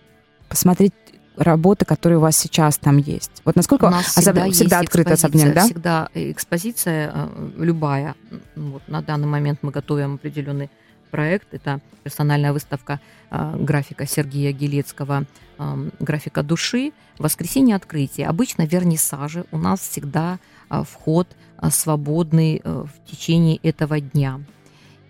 [0.48, 0.94] посмотреть
[1.38, 3.42] работы, которые у вас сейчас там есть?
[3.46, 4.54] Вот насколько у нас всегда, особ...
[4.54, 5.66] всегда открыт особняк, да?
[5.66, 8.16] Всегда экспозиция э, любая.
[8.56, 10.70] Вот на данный момент мы готовим определенный
[11.12, 11.54] проект.
[11.54, 13.00] Это персональная выставка
[13.32, 15.26] э, графика Сергея Гелецкого,
[15.58, 16.92] э, графика души.
[17.20, 18.28] Воскресенье открытие.
[18.28, 21.28] Обычно вернисажи у нас всегда вход
[21.70, 24.42] свободный в течение этого дня.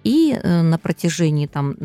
[0.03, 1.76] И на протяжении там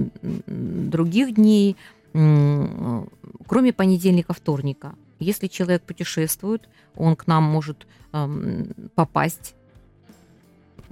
[0.47, 1.76] других дней
[2.13, 4.95] кроме понедельника, вторника.
[5.19, 9.55] Если человек путешествует, он к нам может эм, попасть,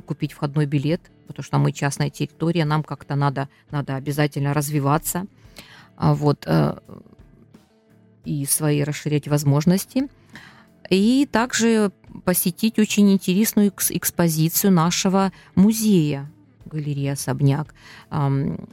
[0.06, 5.26] купить входной билет, потому что мы частная территория, нам как-то надо, надо обязательно развиваться.
[5.96, 6.78] А вот, э,
[8.24, 10.08] и свои расширять возможности.
[10.90, 11.92] И также
[12.24, 16.30] посетить очень интересную экспозицию нашего музея
[16.68, 17.74] галерея «Особняк».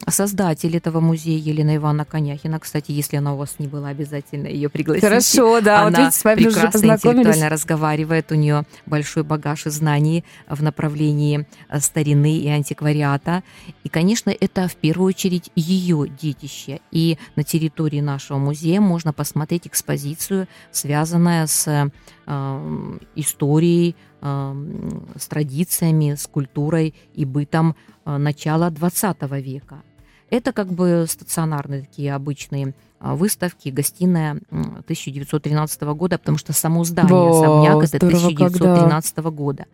[0.08, 4.70] Создатель этого музея Елена Ивановна Коняхина, кстати, если она у вас не была, обязательно ее
[4.70, 5.08] пригласите.
[5.08, 9.66] Хорошо, да, она вот видите, с вами прекрасно уже интеллектуально разговаривает, у нее большой багаж
[9.66, 13.43] и знаний в направлении э, старины и антиквариата.
[13.84, 16.80] И, конечно, это в первую очередь ее детище.
[16.91, 21.91] И на территории нашего музея можно посмотреть экспозицию, связанную с
[22.26, 29.84] э, историей с традициями, с культурой и бытом э, начала XX века.
[30.32, 37.13] Это как бы стационарные такие обычные а, выставки, гостиная 1913 года, потому что само здание
[37.13, 39.30] Во, особняк это 1913 когда.
[39.30, 39.65] года.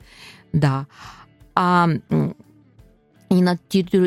[0.51, 0.87] Да.
[1.55, 1.87] А
[3.31, 3.57] и на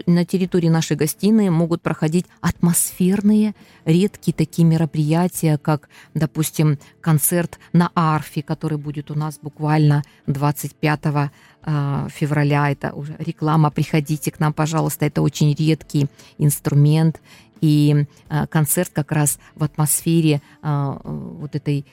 [0.06, 3.54] на территории нашей гостиной могут проходить атмосферные,
[3.86, 12.08] редкие такие мероприятия, как, допустим, концерт на арфе, который будет у нас буквально 25 э,
[12.10, 12.70] февраля.
[12.70, 13.70] Это уже реклама.
[13.70, 15.06] Приходите к нам, пожалуйста.
[15.06, 16.06] Это очень редкий
[16.36, 17.22] инструмент.
[17.62, 21.86] И э, концерт как раз в атмосфере э, вот этой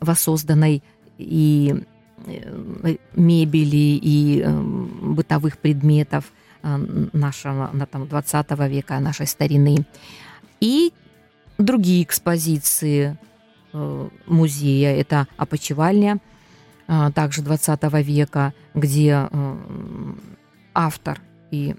[0.00, 0.82] воссозданной
[1.16, 1.74] и
[3.14, 6.30] мебели и бытовых предметов–
[7.12, 9.86] нашего на, там, 20 века, нашей старины.
[10.60, 10.92] И
[11.58, 13.16] другие экспозиции
[13.72, 14.96] э, музея.
[14.96, 16.18] Это опочивальня,
[16.88, 19.28] э, также 20 века, где
[20.74, 21.76] автор и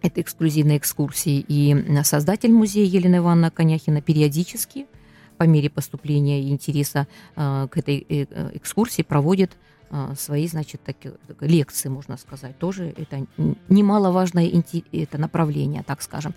[0.00, 4.86] этой эксклюзивной экскурсии и создатель музея Елена Ивановна Коняхина периодически
[5.36, 8.06] по мере поступления и интереса к этой
[8.54, 9.56] экскурсии проводит
[10.16, 12.58] свои, значит, такие, лекции, можно сказать.
[12.58, 13.26] Тоже это
[13.68, 14.50] немаловажное
[14.92, 16.34] это направление, так скажем.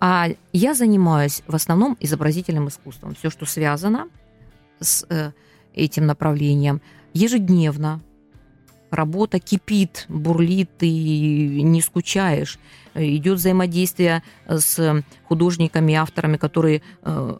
[0.00, 3.14] А я занимаюсь в основном изобразительным искусством.
[3.14, 4.08] Все, что связано
[4.80, 5.32] с э,
[5.74, 6.80] этим направлением,
[7.12, 8.00] ежедневно
[8.90, 12.58] работа кипит, бурлит, и не скучаешь.
[12.94, 17.36] Идет взаимодействие с художниками, авторами, которые э,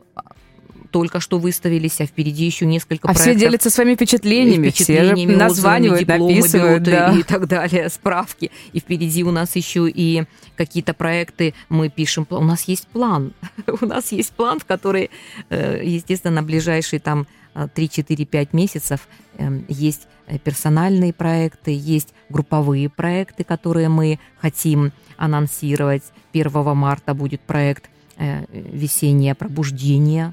[0.94, 3.32] только что выставились, а впереди еще несколько а проектов.
[3.32, 7.12] все делятся своими впечатлениями, впечатлениями все названивают, дипломы написывают, берут да.
[7.12, 8.52] и, и так далее, справки.
[8.72, 10.22] И впереди у нас еще и
[10.54, 12.28] какие-то проекты мы пишем.
[12.30, 13.32] У нас есть план.
[13.80, 15.10] у нас есть план, в который,
[15.50, 17.26] э, естественно, на ближайшие там
[17.56, 20.06] 3-4-5 э, месяцев эм, есть
[20.44, 26.04] персональные проекты, есть групповые проекты, которые мы хотим анонсировать.
[26.32, 30.32] 1 марта будет проект э, «Весеннее пробуждение»,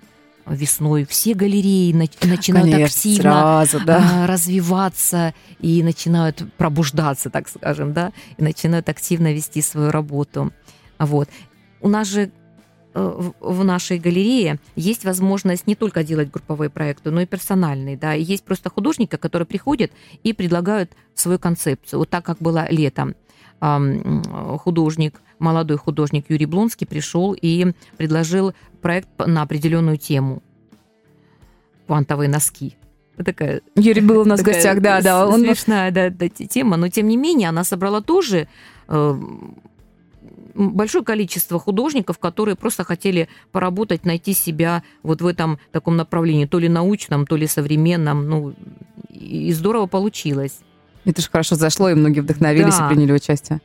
[0.54, 4.24] весной все галереи начинают Конечно, активно сразу, да.
[4.24, 10.52] А, развиваться и начинают пробуждаться, так скажем, да, и начинают активно вести свою работу.
[11.00, 11.30] Вот.
[11.82, 12.32] У нас же
[12.94, 17.98] э, в нашей галерее есть возможность не только делать групповые проекты, но и персональные.
[17.98, 18.16] Да.
[18.16, 19.92] И есть просто художники, которые приходят
[20.24, 22.00] и предлагают свою концепцию.
[22.00, 23.16] Вот так, как было летом.
[23.62, 30.42] Художник, молодой художник Юрий Блонский пришел и предложил проект на определенную тему.
[31.86, 32.76] Квантовые носки.
[33.24, 35.28] Такая, Юрий был у нас в гостях, да, да.
[35.28, 35.42] Он...
[35.42, 38.48] Смешная да, да, тема, но тем не менее она собрала тоже
[38.88, 39.16] э,
[40.56, 46.58] большое количество художников, которые просто хотели поработать, найти себя вот в этом таком направлении, то
[46.58, 48.28] ли научном, то ли современном.
[48.28, 48.54] Ну,
[49.10, 50.62] и здорово получилось.
[51.06, 52.86] Это же хорошо зашло, и многие вдохновились да.
[52.86, 53.62] и приняли участие.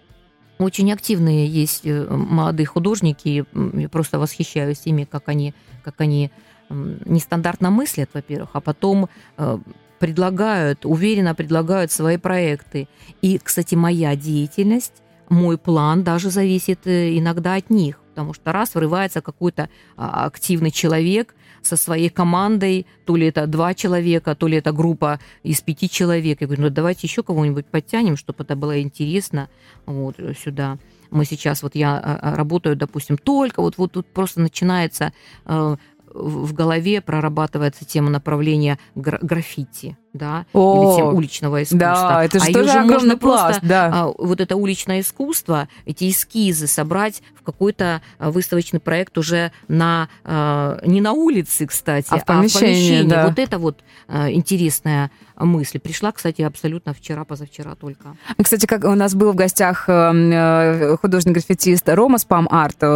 [0.59, 6.30] Очень активные есть э, молодые художники, я просто восхищаюсь ими, как они, как они
[6.70, 9.59] нестандартно мыслят, во-первых, а потом э,
[9.99, 12.89] предлагают, уверенно предлагают свои проекты.
[13.22, 18.74] И, кстати, моя деятельность, мой план даже зависит э, иногда от них, потому что раз
[18.74, 21.34] врывается какой-то а, активный человек–
[21.66, 26.40] со своей командой, то ли это два человека, то ли это группа из пяти человек.
[26.40, 29.48] Я говорю, ну давайте еще кого-нибудь подтянем, чтобы это было интересно
[29.86, 30.78] вот сюда.
[31.10, 35.12] Мы сейчас, вот я а, а, работаю, допустим, только вот, вот тут просто начинается
[35.44, 35.76] э,
[36.16, 41.78] в голове прорабатывается тема направления граффити да, О, или тем уличного искусства.
[41.78, 43.90] Да, это же а тоже же можно пласт, просто да.
[43.92, 50.08] А, вот это уличное искусство, эти эскизы собрать в какой-то а, выставочный проект уже на
[50.24, 52.46] а, не на улице, кстати, а в помещении.
[52.46, 53.08] А в помещении.
[53.08, 53.26] Да.
[53.28, 55.78] Вот это вот интересная мысль.
[55.78, 58.16] Пришла, кстати, абсолютно вчера, позавчера только.
[58.42, 62.86] Кстати, как у нас был в гостях э, художник-граффитист Рома Спам Арт, э,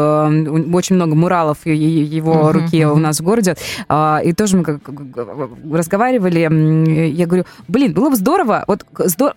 [0.72, 2.92] очень много муралов его uh-huh, руки uh-huh.
[2.92, 3.56] у нас в городе,
[3.90, 4.80] и тоже мы
[5.76, 6.48] разговаривали,
[7.10, 9.36] я говорю, блин, было бы здорово, вот здорово,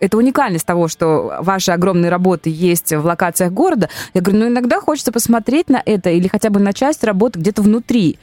[0.00, 3.88] это уникальность того, что ваши огромные работы есть в локациях города.
[4.14, 7.62] Я говорю, ну иногда хочется посмотреть на это или хотя бы на часть работы где-то
[7.62, 8.18] внутри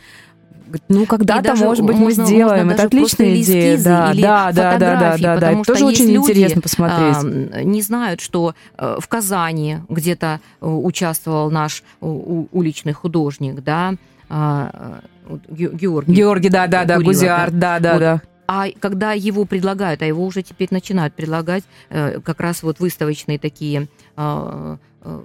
[0.90, 2.70] Ну, когда-то, может быть, можно- мы сделаем.
[2.70, 3.76] Это отличная идея.
[3.76, 5.52] эскизы, Да, или да, да, да, да, да, да.
[5.52, 7.16] Это тоже очень люди, интересно посмотреть.
[7.54, 13.94] а, не знают, что э, в Казани где-то э, участвовал наш у- уличный художник, да,
[14.30, 16.14] а, э, Георгий.
[16.14, 18.00] Георгий, да, да, да, Гузиар, да, да, Вот.
[18.00, 18.22] да.
[18.48, 23.40] А когда его предлагают, а его уже теперь начинают предлагать э, как раз вот выставочные
[23.40, 25.24] такие э, э,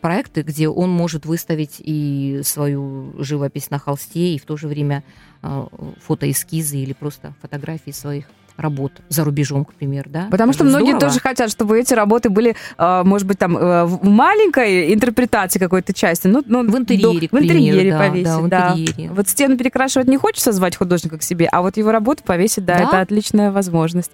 [0.00, 5.02] проекты, где он может выставить и свою живопись на холсте, и в то же время
[5.42, 5.66] э,
[6.02, 8.26] фотоэскизы или просто фотографии своих
[8.56, 10.28] работ за рубежом, к примеру, да?
[10.30, 11.00] Потому Это что многие здорово.
[11.08, 15.92] тоже хотят, чтобы эти работы были, э, может быть, там э, в маленькой интерпретации какой-то
[15.92, 16.28] части.
[16.28, 18.72] Ну, ну, В интерьере, до- к в интерьере да, повесить, да, в да.
[18.76, 19.10] интерьере.
[19.10, 22.78] Вот стену перекрашивать не хочется звать художника к себе, а вот его работу повесить, да,
[22.78, 22.84] Да.
[22.84, 24.12] это отличная возможность.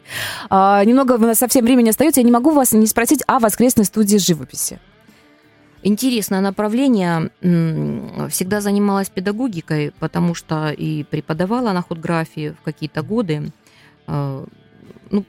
[0.49, 2.21] А, немного у нас совсем времени остается.
[2.21, 4.79] Я не могу вас не спросить о воскресной студии живописи.
[5.83, 7.31] Интересное направление.
[8.29, 13.51] Всегда занималась педагогикой, потому что и преподавала на худграфии в какие-то годы.
[14.11, 14.45] Э,
[15.11, 15.25] Ну,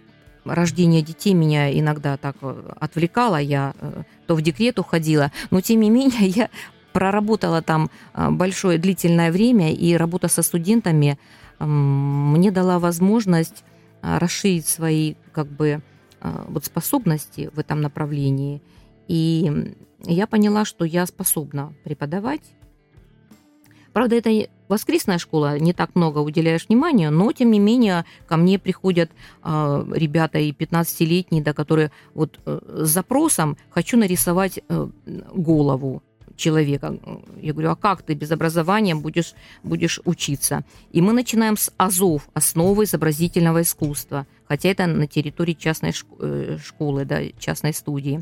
[0.45, 3.37] рождение детей меня иногда так э, отвлекало.
[3.37, 5.31] Я э, то в декрет уходила.
[5.51, 6.49] Но, тем не менее, я
[6.93, 11.17] проработала там большое длительное время, и работа со студентами
[11.59, 13.63] мне дала возможность
[14.01, 15.81] расширить свои как бы
[16.19, 18.61] вот способности в этом направлении.
[19.07, 19.73] И
[20.03, 22.41] я поняла, что я способна преподавать.
[23.93, 24.29] Правда, это
[24.71, 29.11] воскресная школа, не так много уделяешь внимания, но тем не менее ко мне приходят
[29.43, 34.87] э, ребята и 15-летние, да, которые вот э, с запросом «хочу нарисовать э,
[35.33, 36.01] голову
[36.37, 36.97] человека».
[37.41, 40.63] Я говорю, а как ты без образования будешь, будешь учиться?
[40.91, 47.05] И мы начинаем с АЗОВ, основы изобразительного искусства, хотя это на территории частной э, школы,
[47.05, 48.21] да, частной студии.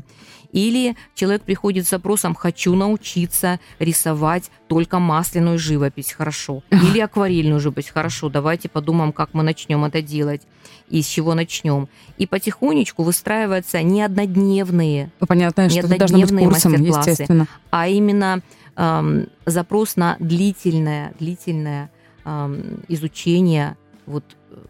[0.52, 6.62] Или человек приходит с запросом «хочу научиться рисовать только масляную живопись, хорошо».
[6.70, 10.42] Или акварельную живопись, хорошо, давайте подумаем, как мы начнем это делать
[10.88, 11.88] и с чего начнем.
[12.16, 17.26] И потихонечку выстраиваются не однодневные, Ну, Понятно, быть однодневные мастер-классы.
[17.72, 18.40] а именно
[18.76, 21.90] эм, запрос на длительное, длительное
[22.24, 23.76] эм, изучение
[24.06, 24.24] вот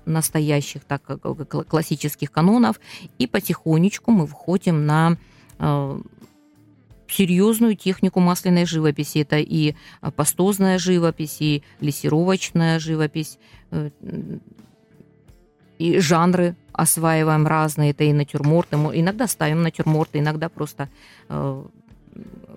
[0.05, 2.81] настоящих так как кл- классических канонов,
[3.19, 5.17] и потихонечку мы выходим на
[5.59, 6.01] э,
[7.09, 9.19] серьезную технику масляной живописи.
[9.19, 13.39] Это и э, пастозная живопись, и лессировочная живопись,
[13.71, 13.91] э,
[15.79, 17.91] и жанры осваиваем разные.
[17.91, 18.77] Это и натюрморты.
[18.77, 20.89] Иногда ставим натюрморты, иногда просто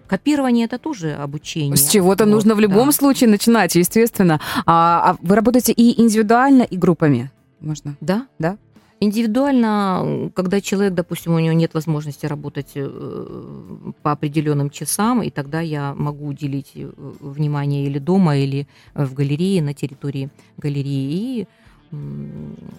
[0.07, 1.75] копирование это тоже обучение.
[1.75, 2.91] С чего-то Вот, нужно в любом да.
[2.91, 4.39] случае начинать, естественно.
[4.65, 7.31] А, а вы работаете и индивидуально, и группами?
[7.59, 7.95] Можно?
[8.01, 8.27] Да.
[8.39, 8.57] Да?
[8.99, 15.59] Индивидуально, когда человек, допустим, у него нет возможности работать э, по определенным часам, и тогда
[15.59, 16.89] я могу уделить э,
[17.19, 21.47] внимание или дома, или э, в галерее, на территории галереи, и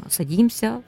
[0.09, 0.83] садимся.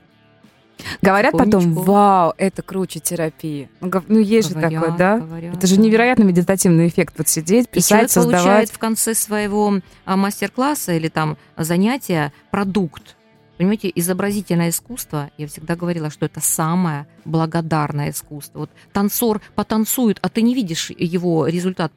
[1.02, 3.68] Говорят потом, вау, это круче терапии.
[3.80, 5.18] Ну, ну, есть же говорят, такое, да?
[5.18, 7.14] говорят, Это же невероятно медитативный эффект.
[7.18, 8.42] Вот сидеть, И писать, создавать.
[8.42, 13.16] получает в конце своего а, мастер-класса или там занятия продукт.
[13.58, 18.60] Понимаете, изобразительное искусство, я всегда говорила, что это самое благодарное искусство.
[18.60, 21.90] Вот танцор потанцует, а ты не видишь его результат,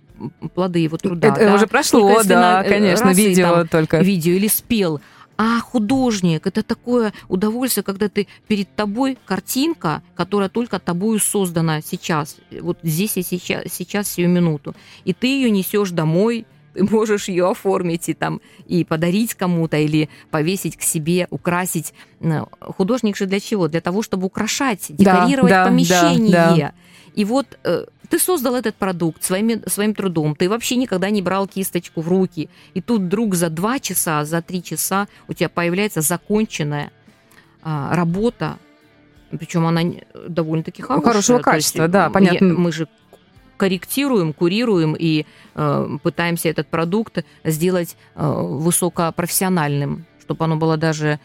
[0.54, 1.28] плоды его труда.
[1.30, 1.56] это да?
[1.56, 4.00] уже прошло, Только да, на- э, конечно, раз и видео там только.
[4.00, 5.02] видео или спел.
[5.42, 12.36] А художник это такое удовольствие, когда ты перед тобой картинка, которая только тобою создана сейчас,
[12.60, 14.76] вот здесь и сейчас, сейчас сию минуту,
[15.06, 20.10] и ты ее несешь домой, ты можешь ее оформить и там и подарить кому-то или
[20.30, 21.94] повесить к себе, украсить.
[22.60, 23.70] Художник же для чего?
[23.70, 26.32] Для того, чтобы украшать, Да, декорировать да, да, помещение.
[26.32, 26.74] да.
[27.16, 31.48] И вот э, ты создал этот продукт своими, своим трудом, ты вообще никогда не брал
[31.48, 36.02] кисточку в руки, и тут вдруг за два часа, за три часа у тебя появляется
[36.02, 36.92] законченная
[37.62, 38.58] а, работа,
[39.32, 39.82] причем она
[40.28, 41.12] довольно-таки хорошая.
[41.14, 42.54] Хорошего То есть, качества, да, я- понятно.
[42.54, 42.88] мы же
[43.58, 51.20] корректируем, курируем и э, пытаемся этот продукт сделать э, высокопрофессиональным, чтобы оно было даже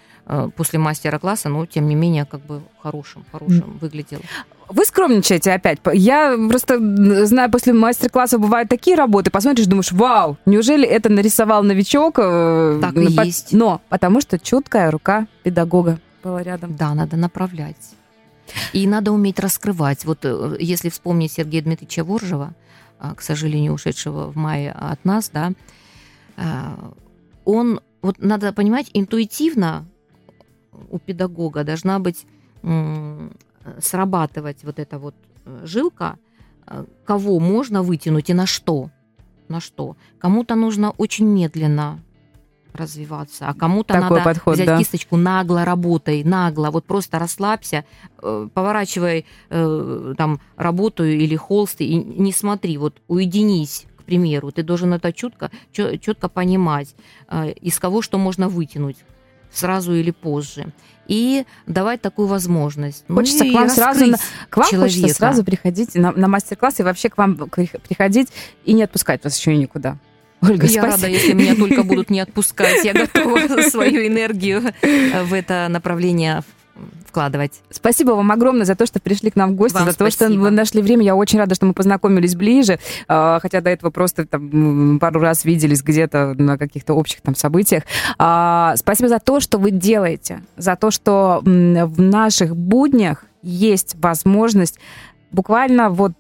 [0.57, 4.23] после мастера-класса, но тем не менее как бы хорошим, хорошим выглядело.
[4.71, 5.79] Вы скромничаете опять.
[5.93, 6.79] Я просто
[7.27, 12.19] знаю, после мастер-класса бывают такие работы, посмотришь, думаешь, вау, неужели это нарисовал новичок?
[12.19, 13.53] э, Так и по- есть.
[13.53, 16.75] Но потому что чуткая рука педагога была рядом.
[16.77, 17.77] Да, надо направлять.
[18.73, 20.05] И надо уметь раскрывать.
[20.07, 22.55] Вот э, если вспомнить Сергея Дмитриевича Воржева,
[22.99, 25.53] а, к сожалению, ушедшего в мае от нас, да,
[26.39, 26.93] а,
[27.45, 29.85] он, вот надо понимать, интуитивно
[30.91, 32.27] у педагога должна быть
[33.81, 35.15] срабатывать вот эта вот
[35.45, 36.19] э, жилка,
[36.67, 38.91] э, кого можно вытянуть и на что.
[39.49, 39.97] На что.
[40.19, 42.01] Кому-то нужно очень медленно,
[42.73, 44.79] развиваться, а кому-то надо подход, взять да.
[44.79, 47.85] кисточку нагло работай, нагло, вот просто расслабься,
[48.21, 54.93] э, поворачивай там работу или холст и не смотри, вот уединись к примеру, ты должен
[54.93, 56.95] это четко, четко понимать,
[57.63, 58.99] из кого что можно вытянуть
[59.53, 60.67] сразу или позже.
[61.07, 63.05] И давать такую возможность.
[63.09, 64.19] Хочется ну, к вам сразу, на-
[64.49, 64.99] к вам человека.
[64.99, 68.29] хочется сразу приходить на, на мастер-класс и вообще к вам приходить
[68.65, 69.99] и не отпускать вас еще никуда.
[70.41, 70.87] Ольга, Я спасибо.
[70.87, 72.85] рада, если меня только будут не отпускать.
[72.85, 73.39] Я готова
[73.71, 76.43] свою энергию э, в это направление
[77.07, 77.63] вкладывать.
[77.71, 80.29] Спасибо вам огромное за то, что пришли к нам в гости, Вам за то, что
[80.29, 81.05] вы нашли время.
[81.05, 85.45] Я очень рада, что мы познакомились ближе, а, хотя до этого просто там, пару раз
[85.45, 87.85] виделись где-то на каких-то общих там событиях.
[88.19, 94.79] А, Спасибо за то, что вы делаете, за то, что в наших буднях есть возможность
[95.31, 96.13] буквально вот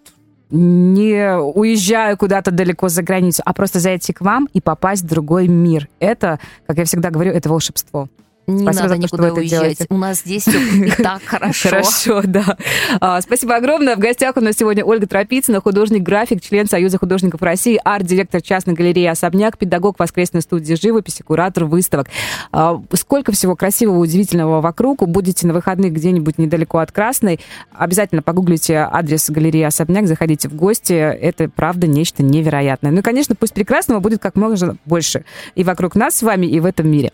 [0.51, 5.49] не уезжая куда-то далеко за границу, а просто зайти к вам и попасть в другой
[5.49, 5.89] мир.
[5.99, 8.09] Это, как я всегда говорю, это волшебство.
[8.47, 9.61] Не Спасибо надо за то, что вы это уезжать.
[9.61, 9.87] делаете.
[9.89, 11.69] У нас здесь все и так хорошо.
[11.71, 12.59] Хорошо, да.
[13.01, 13.97] А, спасибо огромное.
[13.97, 19.07] В гостях у нас сегодня Ольга Тропицына, художник-график, член Союза художников России, арт-директор частной галереи
[19.07, 22.09] «Особняк», педагог воскресной студии живописи, куратор выставок.
[22.53, 25.07] А, сколько всего красивого, удивительного вокруг.
[25.09, 27.41] Будете на выходных где-нибудь недалеко от Красной.
[27.73, 30.93] Обязательно погуглите адрес галереи «Особняк», заходите в гости.
[30.93, 32.91] Это, правда, нечто невероятное.
[32.91, 35.25] Ну и, конечно, пусть прекрасного будет как можно больше
[35.55, 37.13] и вокруг нас с вами, и в этом мире.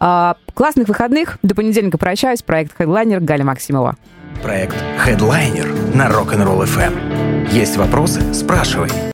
[0.00, 0.36] А,
[0.72, 1.38] классных выходных.
[1.42, 2.42] До понедельника прощаюсь.
[2.42, 3.96] Проект «Хедлайнер» Галя Максимова.
[4.42, 7.50] Проект Headliner на Rock'n'Roll FM.
[7.50, 8.22] Есть вопросы?
[8.32, 8.88] Спрашивай.